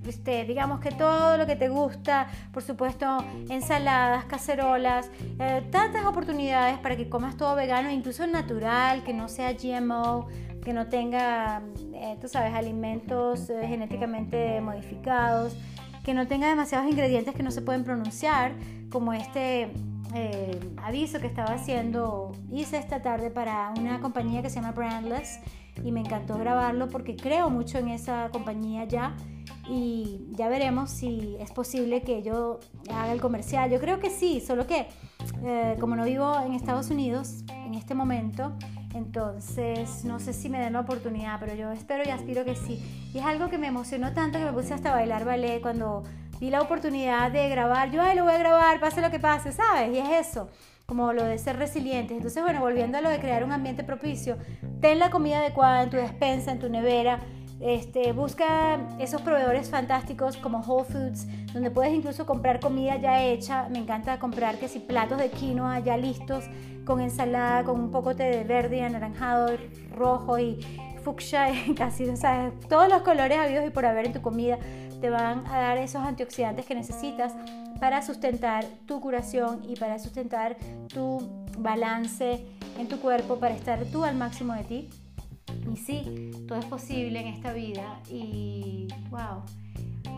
Este, 0.05 0.45
digamos 0.45 0.81
que 0.81 0.91
todo 0.91 1.35
lo 1.35 1.47
que 1.47 1.55
te 1.55 1.67
gusta, 1.67 2.27
por 2.53 2.61
supuesto, 2.61 3.25
ensaladas, 3.49 4.25
cacerolas, 4.25 5.09
eh, 5.39 5.63
tantas 5.71 6.05
oportunidades 6.05 6.77
para 6.77 6.95
que 6.95 7.09
comas 7.09 7.37
todo 7.37 7.55
vegano, 7.55 7.89
incluso 7.89 8.27
natural, 8.27 9.03
que 9.03 9.15
no 9.15 9.27
sea 9.27 9.53
GMO, 9.53 10.27
que 10.65 10.73
no 10.73 10.87
tenga, 10.87 11.61
eh, 11.93 12.17
tú 12.19 12.27
sabes, 12.27 12.53
alimentos 12.53 13.49
eh, 13.49 13.65
genéticamente 13.67 14.59
modificados, 14.59 15.55
que 16.03 16.13
no 16.13 16.27
tenga 16.27 16.49
demasiados 16.49 16.89
ingredientes 16.89 17.35
que 17.35 17.43
no 17.43 17.51
se 17.51 17.61
pueden 17.61 17.83
pronunciar, 17.83 18.51
como 18.89 19.13
este 19.13 19.69
eh, 20.13 20.59
aviso 20.77 21.19
que 21.19 21.27
estaba 21.27 21.53
haciendo, 21.53 22.31
hice 22.51 22.77
esta 22.77 23.01
tarde 23.01 23.29
para 23.29 23.71
una 23.79 24.01
compañía 24.01 24.41
que 24.41 24.49
se 24.49 24.55
llama 24.55 24.71
Brandless 24.71 25.39
y 25.83 25.91
me 25.91 25.99
encantó 25.99 26.37
grabarlo 26.37 26.89
porque 26.89 27.15
creo 27.15 27.49
mucho 27.49 27.77
en 27.77 27.89
esa 27.89 28.29
compañía 28.31 28.85
ya 28.85 29.15
y 29.69 30.27
ya 30.31 30.49
veremos 30.49 30.89
si 30.89 31.35
es 31.39 31.51
posible 31.51 32.01
que 32.01 32.23
yo 32.23 32.59
haga 32.89 33.11
el 33.11 33.21
comercial. 33.21 33.69
Yo 33.69 33.79
creo 33.79 33.99
que 33.99 34.09
sí, 34.09 34.41
solo 34.41 34.65
que 34.65 34.87
como 35.79 35.95
no 35.95 36.05
vivo 36.05 36.39
en 36.39 36.53
Estados 36.53 36.89
Unidos 36.89 37.43
en 37.65 37.73
este 37.73 37.93
momento, 37.93 38.53
entonces, 38.95 40.05
no 40.05 40.21
sé 40.21 40.31
si 40.31 40.47
me 40.47 40.57
den 40.57 40.71
la 40.71 40.79
oportunidad, 40.79 41.37
pero 41.37 41.53
yo 41.53 41.69
espero 41.73 42.03
y 42.05 42.11
aspiro 42.11 42.45
que 42.45 42.55
sí. 42.55 42.81
Y 43.13 43.17
es 43.17 43.25
algo 43.25 43.49
que 43.49 43.57
me 43.57 43.67
emocionó 43.67 44.13
tanto 44.13 44.39
que 44.39 44.45
me 44.45 44.53
puse 44.53 44.73
hasta 44.73 44.91
a 44.91 44.95
bailar 44.95 45.25
ballet 45.25 45.59
cuando 45.61 46.03
vi 46.39 46.49
la 46.49 46.61
oportunidad 46.61 47.29
de 47.29 47.49
grabar. 47.49 47.91
Yo, 47.91 48.01
ay, 48.01 48.15
lo 48.15 48.23
voy 48.23 48.33
a 48.33 48.37
grabar, 48.37 48.79
pase 48.79 49.01
lo 49.01 49.11
que 49.11 49.19
pase, 49.19 49.51
¿sabes? 49.51 49.93
Y 49.93 49.99
es 49.99 50.27
eso, 50.27 50.47
como 50.85 51.11
lo 51.11 51.25
de 51.25 51.37
ser 51.37 51.57
resilientes. 51.57 52.15
Entonces, 52.15 52.41
bueno, 52.41 52.61
volviendo 52.61 52.97
a 52.97 53.01
lo 53.01 53.09
de 53.09 53.19
crear 53.19 53.43
un 53.43 53.51
ambiente 53.51 53.83
propicio, 53.83 54.37
ten 54.79 54.97
la 54.97 55.09
comida 55.09 55.39
adecuada 55.39 55.83
en 55.83 55.89
tu 55.89 55.97
despensa, 55.97 56.53
en 56.53 56.59
tu 56.59 56.69
nevera. 56.69 57.19
Este, 57.59 58.11
busca 58.11 58.79
esos 58.99 59.21
proveedores 59.21 59.69
fantásticos 59.69 60.35
como 60.37 60.59
Whole 60.59 60.85
Foods, 60.85 61.25
donde 61.53 61.71
puedes 61.71 61.93
incluso 61.93 62.25
comprar 62.25 62.59
comida 62.59 62.97
ya 62.97 63.23
hecha. 63.23 63.69
Me 63.69 63.79
encanta 63.79 64.19
comprar 64.19 64.57
que 64.57 64.67
si 64.67 64.79
platos 64.79 65.17
de 65.17 65.29
quinoa 65.29 65.79
ya 65.79 65.97
listos 65.97 66.43
con 66.85 66.99
ensalada, 66.99 67.63
con 67.63 67.79
un 67.79 67.91
poco 67.91 68.13
de 68.13 68.43
verde, 68.43 68.81
anaranjado, 68.81 69.57
rojo 69.95 70.37
y 70.37 70.59
fucsia, 71.03 71.47
casi, 71.77 72.05
todos 72.67 72.89
los 72.89 73.01
colores 73.03 73.37
habidos 73.37 73.65
y 73.65 73.69
por 73.69 73.85
haber 73.85 74.07
en 74.07 74.13
tu 74.13 74.21
comida 74.21 74.57
te 74.99 75.09
van 75.09 75.45
a 75.47 75.59
dar 75.59 75.77
esos 75.77 76.01
antioxidantes 76.03 76.65
que 76.65 76.75
necesitas 76.75 77.33
para 77.79 78.01
sustentar 78.01 78.65
tu 78.85 79.01
curación 79.01 79.61
y 79.67 79.75
para 79.75 79.99
sustentar 79.99 80.57
tu 80.87 81.45
balance 81.57 82.45
en 82.77 82.87
tu 82.87 82.99
cuerpo, 82.99 83.37
para 83.37 83.53
estar 83.53 83.83
tú 83.85 84.03
al 84.03 84.15
máximo 84.15 84.53
de 84.53 84.63
ti. 84.63 84.89
Y 85.71 85.77
sí, 85.77 86.31
todo 86.47 86.59
es 86.59 86.65
posible 86.65 87.19
en 87.19 87.27
esta 87.27 87.53
vida 87.53 88.01
y 88.09 88.87
wow. 89.09 89.43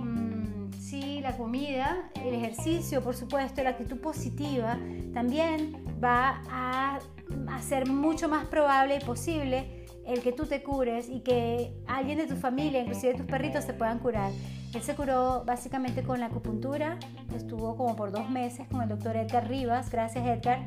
Mm, 0.04 0.72
sí, 0.80 1.20
la 1.22 1.36
comida, 1.38 2.10
el 2.16 2.36
ejercicio, 2.36 3.02
por 3.02 3.16
supuesto, 3.16 3.64
la 3.64 3.72
actitud 3.72 3.98
positiva 3.98 4.78
también 5.14 5.84
va 6.04 6.42
a 6.50 7.00
hacer 7.50 7.88
mucho 7.88 8.30
más 8.30 8.46
probable 8.46 8.98
y 9.02 9.06
posible 9.06 9.86
el 10.06 10.22
que 10.22 10.32
tú 10.32 10.46
te 10.46 10.64
cures 10.64 11.10
y 11.10 11.20
que 11.20 11.74
alguien 11.86 12.18
de 12.18 12.28
tu 12.28 12.36
familia, 12.36 12.82
inclusive 12.82 13.14
tus 13.16 13.26
perritos, 13.26 13.66
se 13.66 13.74
puedan 13.74 14.00
curar. 14.00 14.32
Él 14.74 14.82
se 14.82 14.96
curó 14.96 15.44
básicamente 15.46 16.04
con 16.04 16.20
la 16.20 16.28
acupuntura, 16.28 16.98
estuvo 17.36 17.76
como 17.76 17.96
por 17.96 18.12
dos 18.12 18.30
meses 18.30 18.68
con 18.70 18.82
el 18.82 18.90
doctor 18.90 19.16
Edgar 19.18 19.48
Rivas, 19.48 19.90
gracias 19.90 20.26
Edgar. 20.26 20.60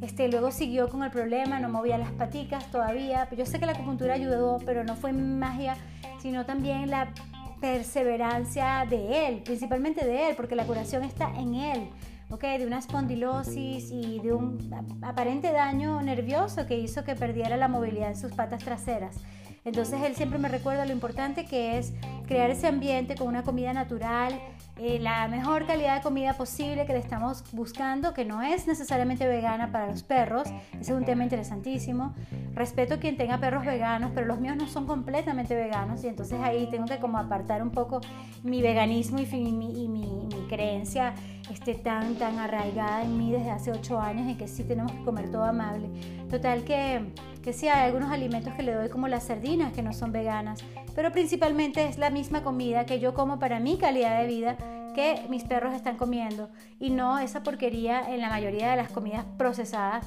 Este, 0.00 0.28
luego 0.28 0.50
siguió 0.50 0.88
con 0.88 1.02
el 1.02 1.10
problema, 1.10 1.58
no 1.60 1.68
movía 1.68 1.98
las 1.98 2.10
paticas 2.12 2.70
todavía. 2.70 3.28
Yo 3.36 3.44
sé 3.46 3.58
que 3.58 3.66
la 3.66 3.72
acupuntura 3.72 4.14
ayudó, 4.14 4.58
pero 4.64 4.84
no 4.84 4.96
fue 4.96 5.12
magia, 5.12 5.76
sino 6.20 6.46
también 6.46 6.90
la 6.90 7.12
perseverancia 7.60 8.86
de 8.88 9.28
él, 9.28 9.42
principalmente 9.42 10.04
de 10.04 10.30
él, 10.30 10.36
porque 10.36 10.56
la 10.56 10.64
curación 10.64 11.04
está 11.04 11.30
en 11.36 11.54
él 11.54 11.90
de 12.38 12.64
una 12.66 12.78
espondilosis 12.78 13.90
y 13.90 14.20
de 14.20 14.32
un 14.32 14.70
aparente 15.02 15.52
daño 15.52 16.00
nervioso 16.00 16.64
que 16.64 16.78
hizo 16.78 17.04
que 17.04 17.14
perdiera 17.16 17.56
la 17.56 17.66
movilidad 17.66 18.10
en 18.10 18.16
sus 18.16 18.32
patas 18.32 18.64
traseras. 18.64 19.16
Entonces 19.64 20.02
él 20.02 20.14
siempre 20.14 20.38
me 20.38 20.48
recuerda 20.48 20.86
lo 20.86 20.92
importante 20.92 21.44
que 21.44 21.78
es 21.78 21.92
crear 22.26 22.50
ese 22.50 22.66
ambiente 22.66 23.14
con 23.14 23.28
una 23.28 23.42
comida 23.42 23.72
natural, 23.72 24.40
eh, 24.78 24.98
la 24.98 25.28
mejor 25.28 25.66
calidad 25.66 25.96
de 25.96 26.02
comida 26.02 26.34
posible 26.34 26.86
que 26.86 26.94
le 26.94 27.00
estamos 27.00 27.44
buscando, 27.52 28.14
que 28.14 28.24
no 28.24 28.40
es 28.40 28.66
necesariamente 28.66 29.26
vegana 29.26 29.70
para 29.70 29.88
los 29.88 30.02
perros. 30.02 30.48
Ese 30.72 30.92
es 30.92 30.98
un 30.98 31.04
tema 31.04 31.22
interesantísimo. 31.22 32.14
Respeto 32.54 32.94
a 32.94 32.96
quien 32.98 33.18
tenga 33.18 33.38
perros 33.38 33.66
veganos, 33.66 34.12
pero 34.14 34.26
los 34.26 34.40
míos 34.40 34.56
no 34.56 34.66
son 34.68 34.86
completamente 34.86 35.54
veganos 35.54 36.02
y 36.02 36.08
entonces 36.08 36.40
ahí 36.40 36.66
tengo 36.70 36.86
que 36.86 36.98
como 36.98 37.18
apartar 37.18 37.62
un 37.62 37.72
poco 37.72 38.00
mi 38.42 38.62
veganismo 38.62 39.18
y, 39.18 39.26
mi, 39.26 39.88
mi, 39.88 40.28
creencia 40.48 41.12
este, 41.50 41.74
tan, 41.74 42.14
tan 42.14 42.38
arraigada 42.38 43.02
en 43.02 43.18
mí 43.18 43.32
desde 43.32 43.50
hace 43.50 43.72
ocho 43.72 44.00
años 44.00 44.26
en 44.26 44.38
que 44.38 44.48
sí 44.48 44.64
tenemos 44.64 44.92
que 44.92 45.04
comer 45.04 45.30
todo 45.30 45.44
amable. 45.44 45.90
Total 46.30 46.64
que, 46.64 47.12
que 47.42 47.52
sí 47.52 47.68
hay 47.68 47.86
algunos 47.86 48.10
alimentos 48.10 48.54
que 48.54 48.62
le 48.62 48.74
doy 48.74 48.88
como 48.88 49.08
las 49.08 49.24
sardinas 49.24 49.72
que 49.72 49.82
no 49.82 49.92
son 49.92 50.12
veganas, 50.12 50.60
pero 50.94 51.12
principalmente 51.12 51.86
es 51.86 51.98
la 51.98 52.10
misma 52.10 52.42
comida 52.42 52.86
que 52.86 53.00
yo 53.00 53.14
como 53.14 53.38
para 53.38 53.60
mi 53.60 53.78
calidad 53.78 54.20
de 54.20 54.26
vida 54.26 54.56
que 54.94 55.22
mis 55.28 55.44
perros 55.44 55.74
están 55.74 55.96
comiendo. 55.96 56.50
Y 56.78 56.90
no 56.90 57.18
esa 57.18 57.42
porquería 57.42 58.12
en 58.12 58.20
la 58.20 58.28
mayoría 58.28 58.70
de 58.70 58.76
las 58.76 58.90
comidas 58.90 59.24
procesadas 59.38 60.06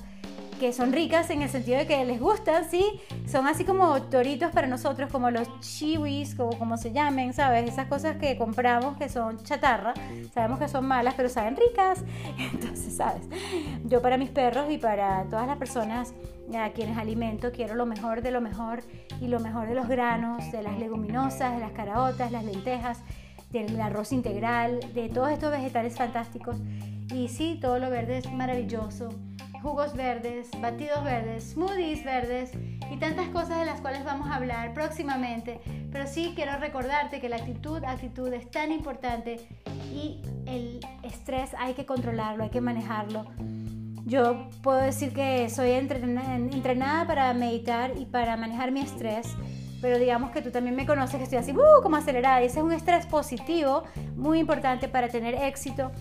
que 0.63 0.71
son 0.71 0.93
ricas 0.93 1.29
en 1.29 1.41
el 1.41 1.49
sentido 1.49 1.77
de 1.77 1.85
que 1.85 2.05
les 2.05 2.21
gustan, 2.21 2.63
¿sí? 2.63 3.01
Son 3.27 3.47
así 3.47 3.65
como 3.65 4.01
toritos 4.03 4.49
para 4.53 4.65
nosotros, 4.65 5.11
como 5.11 5.29
los 5.29 5.45
chiwis, 5.59 6.39
o 6.39 6.51
como 6.51 6.77
se 6.77 6.93
llamen, 6.93 7.33
¿sabes? 7.33 7.69
Esas 7.69 7.87
cosas 7.87 8.15
que 8.15 8.37
compramos 8.37 8.95
que 8.95 9.09
son 9.09 9.43
chatarra, 9.43 9.93
sabemos 10.33 10.59
que 10.59 10.69
son 10.69 10.85
malas, 10.85 11.15
pero 11.17 11.27
saben 11.27 11.57
ricas. 11.57 12.05
Entonces, 12.53 12.95
¿sabes? 12.95 13.23
Yo 13.83 14.01
para 14.01 14.17
mis 14.17 14.29
perros 14.29 14.71
y 14.71 14.77
para 14.77 15.25
todas 15.25 15.47
las 15.47 15.57
personas 15.57 16.13
a 16.57 16.69
quienes 16.69 16.97
alimento, 16.97 17.51
quiero 17.51 17.75
lo 17.75 17.85
mejor 17.85 18.21
de 18.21 18.31
lo 18.31 18.39
mejor 18.39 18.83
y 19.19 19.27
lo 19.27 19.41
mejor 19.41 19.67
de 19.67 19.75
los 19.75 19.89
granos, 19.89 20.49
de 20.53 20.63
las 20.63 20.79
leguminosas, 20.79 21.55
de 21.55 21.59
las 21.59 21.73
caraotas, 21.73 22.31
las 22.31 22.45
lentejas, 22.45 22.99
del 23.51 23.81
arroz 23.81 24.13
integral, 24.13 24.79
de 24.93 25.09
todos 25.09 25.29
estos 25.29 25.51
vegetales 25.51 25.97
fantásticos. 25.97 26.55
Y 27.13 27.27
sí, 27.27 27.59
todo 27.61 27.79
lo 27.79 27.89
verde 27.89 28.19
es 28.19 28.31
maravilloso. 28.31 29.09
Jugos 29.63 29.95
verdes, 29.95 30.49
batidos 30.59 31.05
verdes, 31.05 31.51
smoothies 31.53 32.03
verdes 32.03 32.51
y 32.91 32.97
tantas 32.97 33.29
cosas 33.29 33.59
de 33.59 33.65
las 33.65 33.79
cuales 33.79 34.03
vamos 34.03 34.29
a 34.29 34.35
hablar 34.35 34.73
próximamente. 34.73 35.61
Pero 35.89 36.05
sí 36.05 36.33
quiero 36.35 36.57
recordarte 36.57 37.21
que 37.21 37.29
la 37.29 37.37
actitud, 37.37 37.81
actitud 37.85 38.31
es 38.33 38.51
tan 38.51 38.73
importante 38.73 39.39
y 39.93 40.21
el 40.47 40.85
estrés 41.03 41.51
hay 41.57 41.75
que 41.75 41.85
controlarlo, 41.85 42.43
hay 42.43 42.49
que 42.49 42.59
manejarlo. 42.59 43.23
Yo 44.05 44.49
puedo 44.61 44.79
decir 44.79 45.13
que 45.13 45.49
soy 45.49 45.71
entrenada 45.71 47.07
para 47.07 47.33
meditar 47.33 47.93
y 47.97 48.05
para 48.05 48.35
manejar 48.35 48.73
mi 48.73 48.81
estrés, 48.81 49.33
pero 49.81 49.97
digamos 49.97 50.31
que 50.31 50.41
tú 50.41 50.51
también 50.51 50.75
me 50.75 50.85
conoces 50.85 51.15
que 51.17 51.23
estoy 51.23 51.39
así, 51.39 51.53
uh, 51.53 51.81
como 51.81 51.95
acelerada, 51.95 52.41
y 52.41 52.47
ese 52.47 52.59
es 52.59 52.65
un 52.65 52.73
estrés 52.73 53.05
positivo 53.05 53.83
muy 54.17 54.39
importante 54.39 54.89
para 54.89 55.07
tener 55.07 55.35
éxito, 55.35 55.91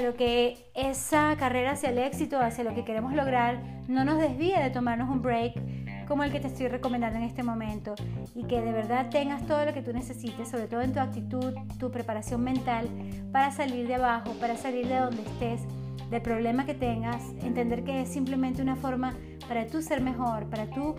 pero 0.00 0.16
que 0.16 0.56
esa 0.74 1.36
carrera 1.36 1.72
hacia 1.72 1.90
el 1.90 1.98
éxito, 1.98 2.40
hacia 2.40 2.64
lo 2.64 2.74
que 2.74 2.86
queremos 2.86 3.12
lograr, 3.12 3.60
no 3.86 4.02
nos 4.02 4.18
desvíe 4.18 4.58
de 4.58 4.70
tomarnos 4.70 5.10
un 5.10 5.20
break 5.20 6.06
como 6.08 6.24
el 6.24 6.32
que 6.32 6.40
te 6.40 6.46
estoy 6.46 6.68
recomendando 6.68 7.18
en 7.18 7.24
este 7.24 7.42
momento. 7.42 7.94
Y 8.34 8.44
que 8.44 8.62
de 8.62 8.72
verdad 8.72 9.10
tengas 9.10 9.46
todo 9.46 9.62
lo 9.66 9.74
que 9.74 9.82
tú 9.82 9.92
necesites, 9.92 10.48
sobre 10.48 10.68
todo 10.68 10.80
en 10.80 10.94
tu 10.94 11.00
actitud, 11.00 11.52
tu 11.78 11.90
preparación 11.90 12.42
mental 12.42 12.88
para 13.30 13.50
salir 13.50 13.86
de 13.86 13.96
abajo, 13.96 14.32
para 14.40 14.56
salir 14.56 14.88
de 14.88 15.00
donde 15.00 15.20
estés 15.20 15.60
del 16.10 16.22
problema 16.22 16.64
que 16.64 16.72
tengas, 16.72 17.22
entender 17.42 17.84
que 17.84 18.00
es 18.00 18.08
simplemente 18.08 18.62
una 18.62 18.76
forma 18.76 19.12
para 19.48 19.66
tú 19.66 19.82
ser 19.82 20.00
mejor, 20.00 20.48
para 20.48 20.64
tú 20.70 20.94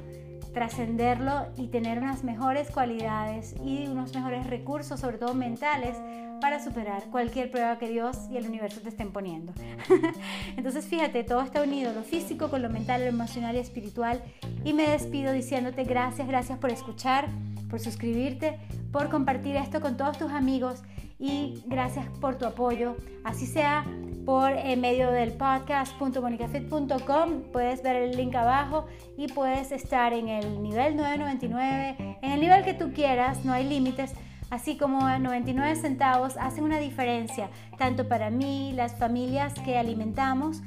trascenderlo 0.53 1.47
y 1.57 1.67
tener 1.67 1.99
unas 1.99 2.23
mejores 2.23 2.69
cualidades 2.71 3.55
y 3.63 3.87
unos 3.87 4.13
mejores 4.13 4.47
recursos, 4.47 4.99
sobre 4.99 5.17
todo 5.17 5.33
mentales, 5.33 5.97
para 6.41 6.61
superar 6.61 7.03
cualquier 7.11 7.51
prueba 7.51 7.77
que 7.77 7.87
Dios 7.87 8.17
y 8.31 8.37
el 8.37 8.47
universo 8.47 8.81
te 8.81 8.89
estén 8.89 9.11
poniendo. 9.11 9.53
Entonces 10.57 10.85
fíjate, 10.85 11.23
todo 11.23 11.41
está 11.41 11.61
unido, 11.61 11.93
lo 11.93 12.01
físico 12.01 12.49
con 12.49 12.61
lo 12.61 12.69
mental, 12.69 13.01
lo 13.01 13.07
emocional 13.07 13.55
y 13.55 13.59
espiritual. 13.59 14.21
Y 14.65 14.73
me 14.73 14.89
despido 14.89 15.31
diciéndote 15.31 15.83
gracias, 15.83 16.27
gracias 16.27 16.57
por 16.57 16.71
escuchar, 16.71 17.27
por 17.69 17.79
suscribirte, 17.79 18.57
por 18.91 19.09
compartir 19.09 19.55
esto 19.55 19.79
con 19.81 19.97
todos 19.97 20.17
tus 20.17 20.31
amigos 20.31 20.81
y 21.21 21.63
gracias 21.67 22.05
por 22.19 22.35
tu 22.35 22.45
apoyo. 22.45 22.97
Así 23.23 23.45
sea 23.45 23.85
por 24.25 24.51
eh, 24.51 24.75
medio 24.75 25.11
del 25.11 25.33
podcast.monicafit.com, 25.33 27.43
puedes 27.53 27.83
ver 27.83 27.95
el 27.95 28.17
link 28.17 28.35
abajo 28.35 28.87
y 29.17 29.27
puedes 29.27 29.71
estar 29.71 30.13
en 30.13 30.27
el 30.27 30.61
nivel 30.61 30.95
999, 30.95 32.17
en 32.21 32.31
el 32.31 32.41
nivel 32.41 32.63
que 32.63 32.73
tú 32.73 32.91
quieras, 32.93 33.45
no 33.45 33.53
hay 33.53 33.67
límites. 33.67 34.13
Así 34.49 34.77
como 34.77 35.07
99 35.07 35.75
centavos 35.77 36.35
hacen 36.37 36.65
una 36.65 36.79
diferencia, 36.79 37.49
tanto 37.77 38.09
para 38.09 38.29
mí, 38.29 38.73
las 38.75 38.97
familias 38.97 39.53
que 39.63 39.77
alimentamos, 39.77 40.61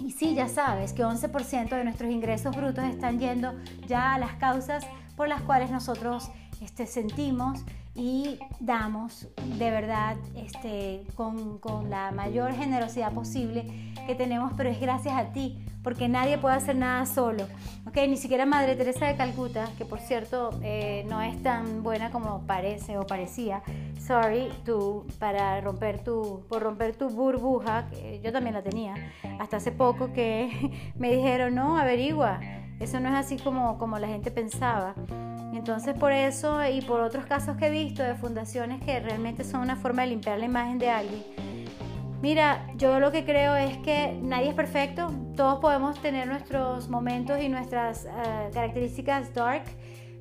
y 0.00 0.12
sí, 0.12 0.34
ya 0.34 0.48
sabes 0.48 0.92
que 0.92 1.04
11% 1.04 1.68
de 1.68 1.84
nuestros 1.84 2.10
ingresos 2.10 2.56
brutos 2.56 2.84
están 2.84 3.18
yendo 3.18 3.54
ya 3.86 4.14
a 4.14 4.18
las 4.18 4.32
causas 4.34 4.86
por 5.14 5.28
las 5.28 5.42
cuales 5.42 5.70
nosotros 5.70 6.30
este, 6.62 6.86
sentimos 6.86 7.64
y 7.94 8.38
damos 8.60 9.28
de 9.58 9.70
verdad 9.70 10.16
este, 10.36 11.02
con, 11.16 11.58
con, 11.58 11.90
la 11.90 12.12
mayor 12.12 12.52
generosidad 12.52 13.12
posible 13.12 13.92
que 14.06 14.14
tenemos, 14.14 14.52
pero 14.56 14.70
es 14.70 14.80
gracias 14.80 15.14
a 15.14 15.32
ti, 15.32 15.58
porque 15.82 16.08
nadie 16.08 16.38
puede 16.38 16.54
hacer 16.54 16.76
nada 16.76 17.04
solo. 17.06 17.46
¿okay? 17.86 18.08
Ni 18.08 18.16
siquiera 18.16 18.46
Madre 18.46 18.76
Teresa 18.76 19.06
de 19.06 19.16
Calcuta, 19.16 19.68
que 19.76 19.84
por 19.84 19.98
cierto 19.98 20.50
eh, 20.62 21.04
no 21.08 21.20
es 21.20 21.42
tan 21.42 21.82
buena 21.82 22.10
como 22.10 22.46
parece 22.46 22.96
o 22.96 23.06
parecía, 23.06 23.62
sorry, 23.98 24.48
tú, 24.64 25.06
para 25.18 25.60
romper 25.60 26.04
tu, 26.04 26.44
por 26.48 26.62
romper 26.62 26.94
tu 26.94 27.08
burbuja, 27.08 27.88
que 27.90 28.20
yo 28.22 28.32
también 28.32 28.54
la 28.54 28.62
tenía, 28.62 28.94
hasta 29.40 29.56
hace 29.56 29.72
poco 29.72 30.12
que 30.12 30.92
me 30.96 31.12
dijeron, 31.12 31.54
no, 31.54 31.76
averigua, 31.76 32.40
eso 32.78 33.00
no 33.00 33.08
es 33.08 33.14
así 33.14 33.36
como, 33.36 33.78
como 33.78 33.98
la 33.98 34.06
gente 34.06 34.30
pensaba. 34.30 34.94
Entonces 35.52 35.94
por 35.94 36.12
eso 36.12 36.60
y 36.68 36.80
por 36.80 37.00
otros 37.00 37.26
casos 37.26 37.56
que 37.56 37.66
he 37.66 37.70
visto 37.70 38.02
de 38.02 38.14
fundaciones 38.14 38.80
que 38.82 39.00
realmente 39.00 39.44
son 39.44 39.60
una 39.60 39.76
forma 39.76 40.02
de 40.02 40.08
limpiar 40.08 40.38
la 40.38 40.46
imagen 40.46 40.78
de 40.78 40.90
alguien. 40.90 41.24
Mira, 42.22 42.66
yo 42.76 43.00
lo 43.00 43.10
que 43.10 43.24
creo 43.24 43.56
es 43.56 43.78
que 43.78 44.18
nadie 44.22 44.50
es 44.50 44.54
perfecto, 44.54 45.10
todos 45.36 45.58
podemos 45.58 46.00
tener 46.02 46.28
nuestros 46.28 46.90
momentos 46.90 47.40
y 47.40 47.48
nuestras 47.48 48.04
eh, 48.04 48.50
características 48.52 49.32
dark, 49.32 49.64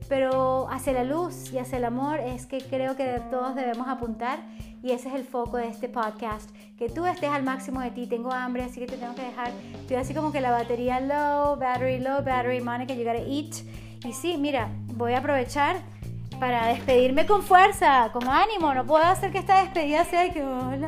pero 0.08 0.70
hacia 0.70 0.94
la 0.94 1.04
luz 1.04 1.52
y 1.52 1.58
hacia 1.58 1.78
el 1.78 1.84
amor 1.84 2.20
es 2.20 2.46
que 2.46 2.60
creo 2.60 2.96
que 2.96 3.22
todos 3.30 3.54
debemos 3.54 3.90
apuntar 3.90 4.40
y 4.82 4.92
ese 4.92 5.10
es 5.10 5.16
el 5.16 5.26
foco 5.26 5.58
de 5.58 5.68
este 5.68 5.90
podcast, 5.90 6.50
que 6.78 6.88
tú 6.88 7.06
estés 7.06 7.30
al 7.30 7.44
máximo 7.44 7.82
de 7.82 7.92
ti, 7.92 8.08
tengo 8.08 8.32
hambre, 8.32 8.64
así 8.64 8.80
que 8.80 8.86
te 8.86 8.96
tengo 8.96 9.14
que 9.14 9.24
dejar, 9.24 9.52
estoy 9.82 9.98
así 9.98 10.14
como 10.14 10.32
que 10.32 10.40
la 10.40 10.52
batería 10.52 11.02
low, 11.02 11.58
battery 11.58 12.00
low, 12.00 12.24
battery 12.24 12.62
money, 12.62 12.88
que 12.88 12.96
you 12.96 13.04
gotta 13.04 13.20
eat. 13.20 13.56
Y 14.04 14.14
sí, 14.14 14.38
mira, 14.38 14.70
voy 14.94 15.14
a 15.14 15.20
aprovechar 15.20 15.78
para 16.40 16.68
despedirme 16.68 17.26
con 17.26 17.44
fuerza, 17.44 18.10
con 18.14 18.28
ánimo. 18.28 18.74
No 18.74 18.86
puedo 18.86 19.04
hacer 19.04 19.32
que 19.32 19.40
esta 19.40 19.62
despedida 19.62 20.06
sea 20.06 20.22
de 20.22 20.32
que 20.32 20.44
hola, 20.44 20.88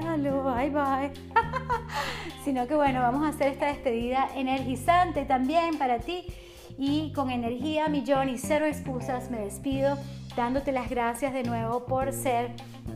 bye 0.56 0.70
bye. 0.70 1.12
Sino 2.46 2.68
que 2.68 2.76
bueno, 2.76 3.02
vamos 3.02 3.26
a 3.26 3.30
hacer 3.30 3.50
esta 3.50 3.68
despedida 3.68 4.30
energizante 4.36 5.26
también 5.26 5.78
para 5.78 6.00
ti. 6.00 6.26
Y 6.84 7.14
con 7.14 7.30
energía, 7.30 7.90
millón 7.90 8.28
y 8.30 8.40
cero 8.40 8.66
excusas 8.66 9.30
me 9.30 9.42
despido 9.42 10.00
dándote 10.36 10.72
las 10.72 10.90
gracias 10.90 11.32
de 11.32 11.44
nuevo 11.44 11.86
por 11.86 12.12
ser 12.12 12.56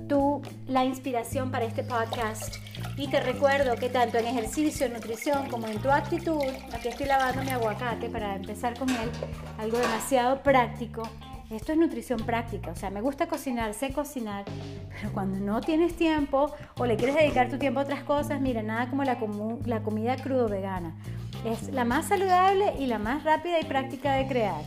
tú 0.10 0.41
la 0.65 0.84
inspiración 0.84 1.52
para 1.52 1.65
este 1.65 1.84
podcast. 1.84 2.56
Y 2.98 3.10
te 3.10 3.19
recuerdo 3.19 3.76
que 3.76 3.89
tanto 3.89 4.17
en 4.17 4.26
ejercicio, 4.26 4.89
nutrición, 4.89 5.50
como 5.50 5.67
en 5.67 5.78
tu 5.84 5.91
actitud, 5.91 6.41
aquí 6.74 6.88
estoy 6.88 7.06
lavando 7.06 7.43
mi 7.43 7.52
aguacate 7.52 8.10
para 8.10 8.36
empezar 8.38 8.76
con 8.76 8.89
él, 8.89 9.12
algo 9.60 9.78
demasiado 9.78 10.41
práctico. 10.41 11.08
Esto 11.49 11.73
es 11.73 11.77
nutrición 11.77 12.19
práctica, 12.25 12.71
o 12.71 12.75
sea, 12.75 12.89
me 12.89 13.01
gusta 13.01 13.27
cocinar, 13.27 13.73
sé 13.75 13.93
cocinar, 13.93 14.45
pero 14.89 15.13
cuando 15.13 15.39
no 15.39 15.62
tienes 15.62 15.95
tiempo 15.95 16.51
o 16.77 16.86
le 16.86 16.95
quieres 16.97 17.15
dedicar 17.15 17.49
tu 17.49 17.60
tiempo 17.60 17.79
a 17.79 17.84
otras 17.84 18.03
cosas, 18.03 18.41
mira, 18.41 18.63
nada 18.63 18.89
como 18.89 19.03
la, 19.03 19.17
la 19.65 19.84
comida 19.84 20.15
crudo 20.15 20.49
vegana. 20.49 20.95
Es 21.45 21.71
la 21.71 21.86
más 21.86 22.08
saludable 22.08 22.73
y 22.79 22.88
la 22.88 22.97
más 22.97 23.23
rápida 23.23 23.60
y 23.60 23.65
práctica 23.65 24.15
de 24.15 24.27
crear. 24.27 24.62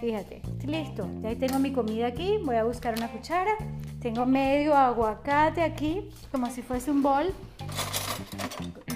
Fíjate, 0.00 0.42
listo. 0.64 1.08
Ya 1.22 1.34
tengo 1.36 1.58
mi 1.58 1.72
comida 1.72 2.06
aquí. 2.06 2.38
Voy 2.44 2.56
a 2.56 2.64
buscar 2.64 2.94
una 2.96 3.08
cuchara. 3.08 3.52
Tengo 4.00 4.26
medio 4.26 4.76
aguacate 4.76 5.62
aquí, 5.62 6.10
como 6.30 6.50
si 6.50 6.62
fuese 6.62 6.90
un 6.90 7.02
bol. 7.02 7.32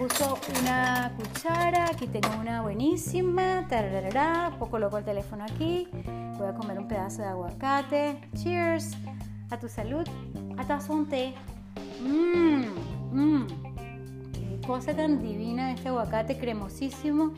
Uso 0.01 0.39
una 0.61 1.13
cuchara. 1.17 1.87
Aquí 1.87 2.07
tengo 2.07 2.29
una 2.41 2.63
buenísima. 2.63 3.67
Tararara, 3.69 4.57
poco 4.59 4.79
loco 4.79 4.99
el 4.99 5.05
teléfono 5.05 5.45
aquí. 5.45 5.89
Voy 6.39 6.49
a 6.49 6.55
comer 6.55 6.79
un 6.79 6.89
pedazo 6.89 7.23
de 7.23 7.29
aguacate. 7.29 8.21
Cheers. 8.35 8.97
A 9.51 9.59
tu 9.59 9.69
salud. 9.69 10.07
A 10.59 10.67
tu. 10.67 11.35
Mmm. 12.01 12.65
Mmm. 13.13 13.47
Qué 14.33 14.67
cosa 14.67 14.95
tan 14.95 15.23
divina 15.23 15.73
este 15.73 15.89
aguacate 15.89 16.39
cremosísimo. 16.39 17.33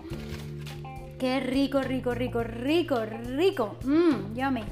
Qué 1.19 1.40
rico, 1.40 1.81
rico, 1.81 2.14
rico, 2.14 2.43
rico, 2.43 2.97
rico. 3.05 3.77
Mmm, 3.85 4.35
yummy. 4.35 4.62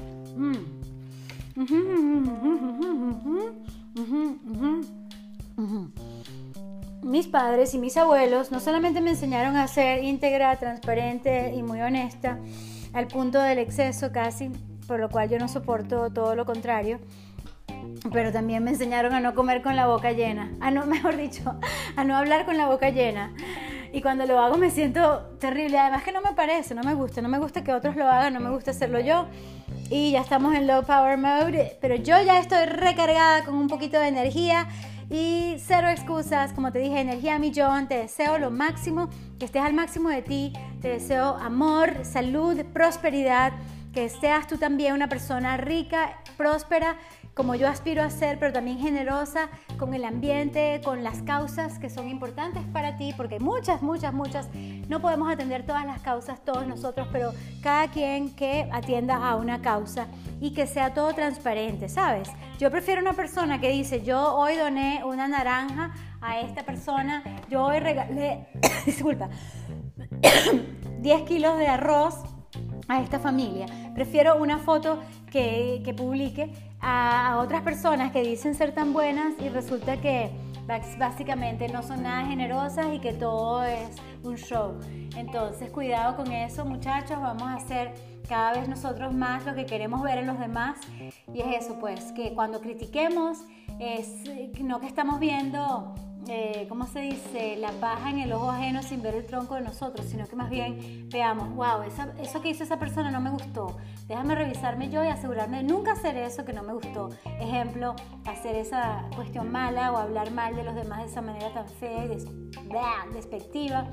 Mis 7.03 7.27
padres 7.27 7.73
y 7.73 7.79
mis 7.79 7.97
abuelos 7.97 8.51
no 8.51 8.59
solamente 8.59 9.01
me 9.01 9.11
enseñaron 9.11 9.57
a 9.57 9.67
ser 9.67 10.03
íntegra, 10.03 10.55
transparente 10.57 11.53
y 11.53 11.61
muy 11.61 11.81
honesta, 11.81 12.39
al 12.93 13.07
punto 13.07 13.39
del 13.39 13.59
exceso 13.59 14.11
casi, 14.13 14.49
por 14.87 14.99
lo 14.99 15.09
cual 15.09 15.29
yo 15.29 15.37
no 15.37 15.49
soporto 15.49 16.11
todo 16.11 16.35
lo 16.35 16.45
contrario, 16.45 16.99
pero 18.13 18.31
también 18.31 18.63
me 18.63 18.71
enseñaron 18.71 19.13
a 19.13 19.19
no 19.19 19.35
comer 19.35 19.61
con 19.61 19.75
la 19.75 19.87
boca 19.87 20.13
llena, 20.13 20.53
a 20.61 20.71
no, 20.71 20.85
mejor 20.87 21.17
dicho, 21.17 21.55
a 21.95 22.03
no 22.05 22.15
hablar 22.15 22.45
con 22.45 22.57
la 22.57 22.67
boca 22.67 22.89
llena. 22.89 23.33
Y 23.91 24.01
cuando 24.01 24.25
lo 24.25 24.39
hago 24.39 24.57
me 24.57 24.71
siento 24.71 25.19
terrible. 25.39 25.77
Además 25.77 26.01
que 26.01 26.11
no 26.11 26.19
me 26.21 26.31
parece, 26.31 26.73
no 26.73 26.81
me 26.81 26.95
gusta. 26.95 27.21
No 27.21 27.29
me 27.29 27.37
gusta 27.37 27.63
que 27.63 27.71
otros 27.71 27.95
lo 27.95 28.09
hagan, 28.09 28.33
no 28.33 28.39
me 28.39 28.49
gusta 28.49 28.71
hacerlo 28.71 28.99
yo. 28.99 29.27
Y 29.91 30.11
ya 30.13 30.21
estamos 30.21 30.55
en 30.55 30.65
low 30.65 30.83
power 30.83 31.15
mode. 31.19 31.77
Pero 31.79 31.95
yo 31.97 32.19
ya 32.23 32.39
estoy 32.39 32.65
recargada 32.65 33.43
con 33.45 33.53
un 33.53 33.67
poquito 33.67 33.99
de 33.99 34.07
energía. 34.07 34.67
Y 35.09 35.55
cero 35.59 35.87
excusas, 35.89 36.53
como 36.53 36.71
te 36.71 36.79
dije, 36.79 36.99
energía 36.99 37.39
millón. 37.39 37.87
Te 37.87 37.95
deseo 37.97 38.37
lo 38.37 38.51
máximo, 38.51 39.09
que 39.39 39.45
estés 39.45 39.61
al 39.61 39.73
máximo 39.73 40.09
de 40.09 40.21
ti. 40.21 40.53
Te 40.81 40.89
deseo 40.89 41.35
amor, 41.35 41.93
salud, 42.03 42.63
prosperidad. 42.73 43.53
Que 43.93 44.09
seas 44.09 44.47
tú 44.47 44.57
también 44.57 44.93
una 44.93 45.07
persona 45.07 45.55
rica, 45.57 46.19
próspera 46.35 46.97
como 47.33 47.55
yo 47.55 47.67
aspiro 47.67 48.03
a 48.03 48.09
ser, 48.09 48.37
pero 48.37 48.53
también 48.53 48.77
generosa 48.77 49.49
con 49.77 49.93
el 49.93 50.05
ambiente, 50.05 50.81
con 50.83 51.03
las 51.03 51.23
causas 51.23 51.79
que 51.79 51.89
son 51.89 52.07
importantes 52.07 52.63
para 52.71 52.95
ti, 52.97 53.13
porque 53.17 53.39
muchas, 53.39 53.81
muchas, 53.81 54.13
muchas, 54.13 54.49
no 54.87 55.01
podemos 55.01 55.31
atender 55.31 55.65
todas 55.65 55.85
las 55.85 56.01
causas 56.01 56.43
todos 56.45 56.67
nosotros, 56.67 57.07
pero 57.11 57.33
cada 57.63 57.87
quien 57.87 58.35
que 58.35 58.69
atienda 58.71 59.27
a 59.27 59.35
una 59.35 59.61
causa 59.61 60.07
y 60.39 60.53
que 60.53 60.67
sea 60.67 60.93
todo 60.93 61.13
transparente, 61.13 61.89
¿sabes? 61.89 62.29
Yo 62.59 62.69
prefiero 62.69 63.01
una 63.01 63.13
persona 63.13 63.59
que 63.59 63.69
dice, 63.69 64.03
yo 64.03 64.35
hoy 64.35 64.55
doné 64.55 65.01
una 65.03 65.27
naranja 65.27 65.93
a 66.21 66.39
esta 66.39 66.63
persona, 66.63 67.23
yo 67.49 67.63
hoy 67.63 67.79
regalé, 67.79 68.47
disculpa, 68.85 69.29
10 70.99 71.21
kilos 71.23 71.57
de 71.57 71.67
arroz 71.67 72.15
a 72.87 73.01
esta 73.01 73.19
familia. 73.19 73.65
Prefiero 73.93 74.37
una 74.37 74.57
foto 74.57 74.99
que, 75.31 75.81
que 75.83 75.93
publique 75.93 76.51
a, 76.81 77.39
otras 77.39 77.61
personas 77.61 78.11
que 78.11 78.21
dicen 78.21 78.55
ser 78.55 78.73
tan 78.73 78.93
buenas 78.93 79.33
y 79.39 79.49
resulta 79.49 79.97
que 79.97 80.31
básicamente 80.97 81.67
no 81.67 81.83
son 81.83 82.03
nada 82.03 82.25
generosas 82.25 82.87
y 82.93 82.99
que 82.99 83.13
todo 83.13 83.63
es 83.63 83.89
un 84.23 84.35
show. 84.37 84.79
Entonces, 85.15 85.71
cuidado 85.71 86.15
con 86.15 86.31
eso, 86.31 86.65
muchachos, 86.65 87.19
vamos 87.19 87.43
a 87.43 87.55
hacer 87.55 87.93
cada 88.27 88.53
vez 88.53 88.67
nosotros 88.67 89.13
más 89.13 89.45
lo 89.45 89.53
que 89.53 89.65
queremos 89.65 90.01
ver 90.01 90.19
en 90.19 90.27
los 90.27 90.39
demás 90.39 90.79
y 91.33 91.41
es 91.41 91.63
eso, 91.63 91.77
pues, 91.79 92.11
que 92.13 92.33
cuando 92.33 92.61
critiquemos 92.61 93.39
es 93.79 94.23
no 94.61 94.79
que 94.79 94.87
estamos 94.87 95.19
viendo 95.19 95.93
eh, 96.27 96.65
¿cómo 96.69 96.87
se 96.87 96.99
dice? 96.99 97.55
La 97.57 97.71
paja 97.71 98.09
en 98.09 98.19
el 98.19 98.33
ojo 98.33 98.49
ajeno 98.49 98.81
sin 98.81 99.01
ver 99.01 99.15
el 99.15 99.25
tronco 99.25 99.55
de 99.55 99.61
nosotros, 99.61 100.05
sino 100.07 100.27
que 100.27 100.35
más 100.35 100.49
bien 100.49 101.07
veamos, 101.09 101.53
wow, 101.55 101.83
eso 102.19 102.41
que 102.41 102.49
hizo 102.49 102.63
esa 102.63 102.79
persona 102.79 103.11
no 103.11 103.21
me 103.21 103.29
gustó. 103.29 103.77
Déjame 104.07 104.35
revisarme 104.35 104.89
yo 104.89 105.03
y 105.03 105.07
asegurarme 105.07 105.57
de 105.57 105.63
nunca 105.63 105.93
hacer 105.93 106.17
eso 106.17 106.45
que 106.45 106.53
no 106.53 106.63
me 106.63 106.73
gustó. 106.73 107.09
Ejemplo, 107.39 107.95
hacer 108.25 108.55
esa 108.55 109.05
cuestión 109.15 109.51
mala 109.51 109.91
o 109.91 109.97
hablar 109.97 110.31
mal 110.31 110.55
de 110.55 110.63
los 110.63 110.75
demás 110.75 110.99
de 110.99 111.05
esa 111.05 111.21
manera 111.21 111.53
tan 111.53 111.67
fea 111.67 112.05
y 112.05 113.13
despectiva. 113.13 113.87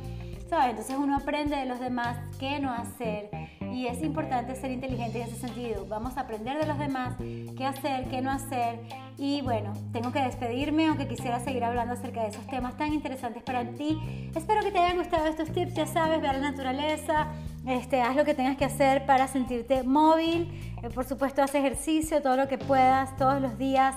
¿Sabes? 0.51 0.71
Entonces 0.71 0.97
uno 0.99 1.17
aprende 1.17 1.55
de 1.55 1.65
los 1.65 1.79
demás 1.79 2.19
qué 2.41 2.59
no 2.59 2.73
hacer 2.73 3.31
y 3.73 3.87
es 3.87 4.03
importante 4.03 4.57
ser 4.57 4.73
inteligente 4.73 5.23
en 5.23 5.29
ese 5.29 5.37
sentido. 5.37 5.87
Vamos 5.87 6.17
a 6.17 6.23
aprender 6.23 6.59
de 6.59 6.67
los 6.67 6.77
demás 6.77 7.15
qué 7.57 7.65
hacer, 7.65 8.09
qué 8.09 8.21
no 8.21 8.33
hacer. 8.33 8.81
Y 9.17 9.43
bueno, 9.43 9.73
tengo 9.93 10.11
que 10.11 10.19
despedirme, 10.21 10.89
aunque 10.89 11.07
quisiera 11.07 11.39
seguir 11.39 11.63
hablando 11.63 11.95
acerca 11.95 12.23
de 12.23 12.31
esos 12.31 12.45
temas 12.49 12.77
tan 12.77 12.93
interesantes 12.93 13.45
para 13.45 13.65
ti. 13.65 13.97
Espero 14.35 14.63
que 14.63 14.73
te 14.73 14.81
hayan 14.81 14.99
gustado 14.99 15.27
estos 15.27 15.53
tips, 15.53 15.75
ya 15.75 15.87
sabes, 15.87 16.21
ve 16.21 16.27
a 16.27 16.33
la 16.33 16.51
naturaleza, 16.51 17.29
este, 17.65 18.03
haz 18.03 18.17
lo 18.17 18.25
que 18.25 18.35
tengas 18.35 18.57
que 18.57 18.65
hacer 18.65 19.07
para 19.07 19.29
sentirte 19.29 19.85
móvil. 19.85 20.51
Eh, 20.83 20.91
por 20.93 21.05
supuesto, 21.05 21.43
haz 21.45 21.55
ejercicio 21.55 22.23
todo 22.23 22.37
lo 22.37 22.49
que 22.49 22.59
puedas, 22.59 23.17
todos 23.17 23.41
los 23.41 23.57
días. 23.57 23.95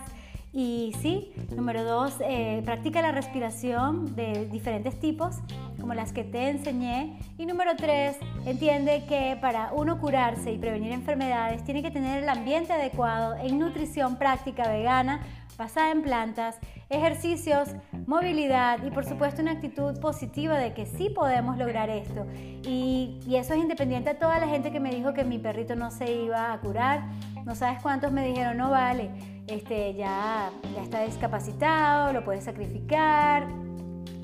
Y 0.56 0.94
sí, 1.02 1.32
número 1.56 1.84
dos, 1.84 2.18
eh, 2.20 2.62
practica 2.64 3.02
la 3.02 3.12
respiración 3.12 4.16
de 4.16 4.46
diferentes 4.52 5.00
tipos, 5.00 5.38
como 5.84 5.96
las 5.96 6.14
que 6.14 6.24
te 6.24 6.48
enseñé. 6.50 7.20
Y 7.38 7.46
número 7.46 7.76
tres, 7.76 8.16
entiende 8.46 9.04
que 9.06 9.38
para 9.42 9.74
uno 9.74 10.00
curarse 10.00 10.54
y 10.54 10.58
prevenir 10.58 10.94
enfermedades 10.94 11.62
tiene 11.66 11.84
que 11.84 11.92
tener 11.92 12.24
el 12.24 12.30
ambiente 12.30 12.72
adecuado 12.72 13.36
en 13.36 13.60
nutrición 13.60 14.16
práctica 14.16 14.70
vegana, 14.70 15.20
basada 15.58 15.92
en 15.92 16.02
plantas, 16.02 16.58
ejercicios, 16.90 17.76
movilidad 18.08 18.82
y 18.86 18.92
por 18.92 19.04
supuesto 19.04 19.42
una 19.42 19.52
actitud 19.52 20.00
positiva 20.00 20.58
de 20.58 20.74
que 20.74 20.86
sí 20.86 21.10
podemos 21.10 21.58
lograr 21.58 21.90
esto. 21.90 22.26
Y, 22.66 23.20
y 23.28 23.36
eso 23.36 23.54
es 23.54 23.60
independiente 23.60 24.12
a 24.12 24.18
toda 24.18 24.40
la 24.40 24.48
gente 24.48 24.72
que 24.72 24.80
me 24.80 24.96
dijo 24.96 25.14
que 25.14 25.26
mi 25.26 25.38
perrito 25.38 25.76
no 25.76 25.92
se 25.92 26.10
iba 26.14 26.54
a 26.54 26.62
curar. 26.62 27.04
No 27.44 27.56
sabes 27.56 27.84
cuántos 27.84 28.14
me 28.14 28.26
dijeron, 28.26 28.56
no 28.56 28.70
vale 28.70 29.12
este, 29.48 29.96
ya, 29.96 30.50
ya 30.74 30.82
está 30.82 31.04
discapacitado, 31.04 32.14
lo 32.14 32.24
puedes 32.24 32.46
sacrificar, 32.46 33.48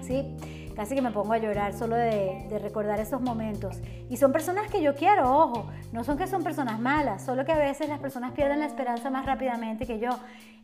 ¿sí? 0.01 0.37
Casi 0.79 0.95
que 0.95 1.01
me 1.01 1.11
pongo 1.11 1.33
a 1.33 1.37
llorar 1.39 1.73
solo 1.73 1.97
de, 1.97 2.45
de, 2.49 2.57
recordar 2.57 3.01
esos 3.01 3.19
momentos. 3.19 3.75
Y 4.09 4.15
son 4.15 4.31
personas 4.31 4.71
que 4.71 4.81
yo 4.81 4.95
quiero, 4.95 5.29
ojo, 5.29 5.69
no 5.91 6.05
son 6.05 6.17
que 6.17 6.25
son 6.25 6.41
personas 6.41 6.79
malas, 6.79 7.21
solo 7.25 7.43
que 7.43 7.51
a 7.51 7.57
veces 7.57 7.89
las 7.89 7.99
personas 7.99 8.31
pierden 8.31 8.61
la 8.61 8.65
esperanza 8.67 9.09
más 9.09 9.25
rápidamente 9.25 9.85
que 9.85 9.99
yo. 9.99 10.11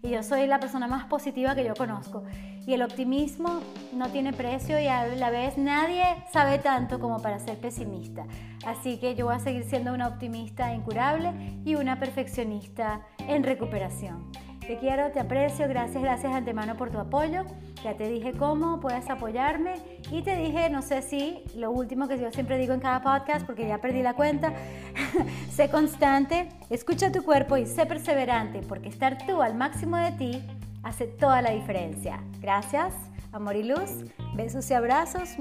Y 0.01 0.11
yo 0.11 0.23
soy 0.23 0.47
la 0.47 0.57
persona 0.57 0.87
más 0.87 1.03
positiva 1.03 1.53
que 1.53 1.65
yo 1.65 1.73
conozco. 1.73 2.23
Y 2.65 2.73
el 2.73 2.83
optimismo 2.83 3.59
no 3.91 4.07
tiene 4.07 4.31
precio 4.31 4.79
y 4.79 4.87
a 4.87 5.05
la 5.05 5.31
vez 5.31 5.57
nadie 5.57 6.05
sabe 6.31 6.59
tanto 6.59 7.01
como 7.01 7.21
para 7.21 7.37
ser 7.39 7.57
pesimista. 7.57 8.23
Así 8.65 8.97
que 8.97 9.15
yo 9.15 9.25
voy 9.25 9.35
a 9.35 9.39
seguir 9.39 9.65
siendo 9.65 9.93
una 9.93 10.07
optimista 10.07 10.73
incurable 10.73 11.33
y 11.65 11.75
una 11.75 11.99
perfeccionista 11.99 13.01
en 13.17 13.43
recuperación. 13.43 14.31
Te 14.65 14.77
quiero, 14.77 15.11
te 15.11 15.19
aprecio, 15.19 15.67
gracias, 15.67 16.01
gracias 16.01 16.31
de 16.31 16.37
antemano 16.37 16.77
por 16.77 16.89
tu 16.89 16.99
apoyo. 16.99 17.43
Ya 17.85 17.93
te 17.93 18.09
dije 18.09 18.31
cómo 18.31 18.79
puedes 18.79 19.07
apoyarme 19.11 19.75
y 20.09 20.23
te 20.23 20.35
dije, 20.35 20.71
no 20.71 20.81
sé 20.81 21.03
si, 21.03 21.43
lo 21.55 21.69
último 21.69 22.07
que 22.07 22.17
yo 22.17 22.31
siempre 22.31 22.57
digo 22.57 22.73
en 22.73 22.79
cada 22.79 23.03
podcast, 23.03 23.45
porque 23.45 23.67
ya 23.67 23.77
perdí 23.79 24.01
la 24.01 24.15
cuenta, 24.15 24.53
sé 25.51 25.69
constante, 25.69 26.49
escucha 26.71 27.11
tu 27.11 27.23
cuerpo 27.23 27.57
y 27.57 27.67
sé 27.67 27.85
perseverante, 27.85 28.61
porque 28.67 28.89
estar 28.89 29.27
tú 29.27 29.39
al 29.39 29.53
máximo 29.53 29.97
de 29.97 30.11
ti 30.13 30.43
hace 30.81 31.05
toda 31.05 31.43
la 31.43 31.51
diferencia. 31.51 32.23
Gracias, 32.41 32.91
amor 33.31 33.55
y 33.55 33.61
luz, 33.61 34.03
besos 34.33 34.67
y 34.71 34.73
abrazos. 34.73 35.35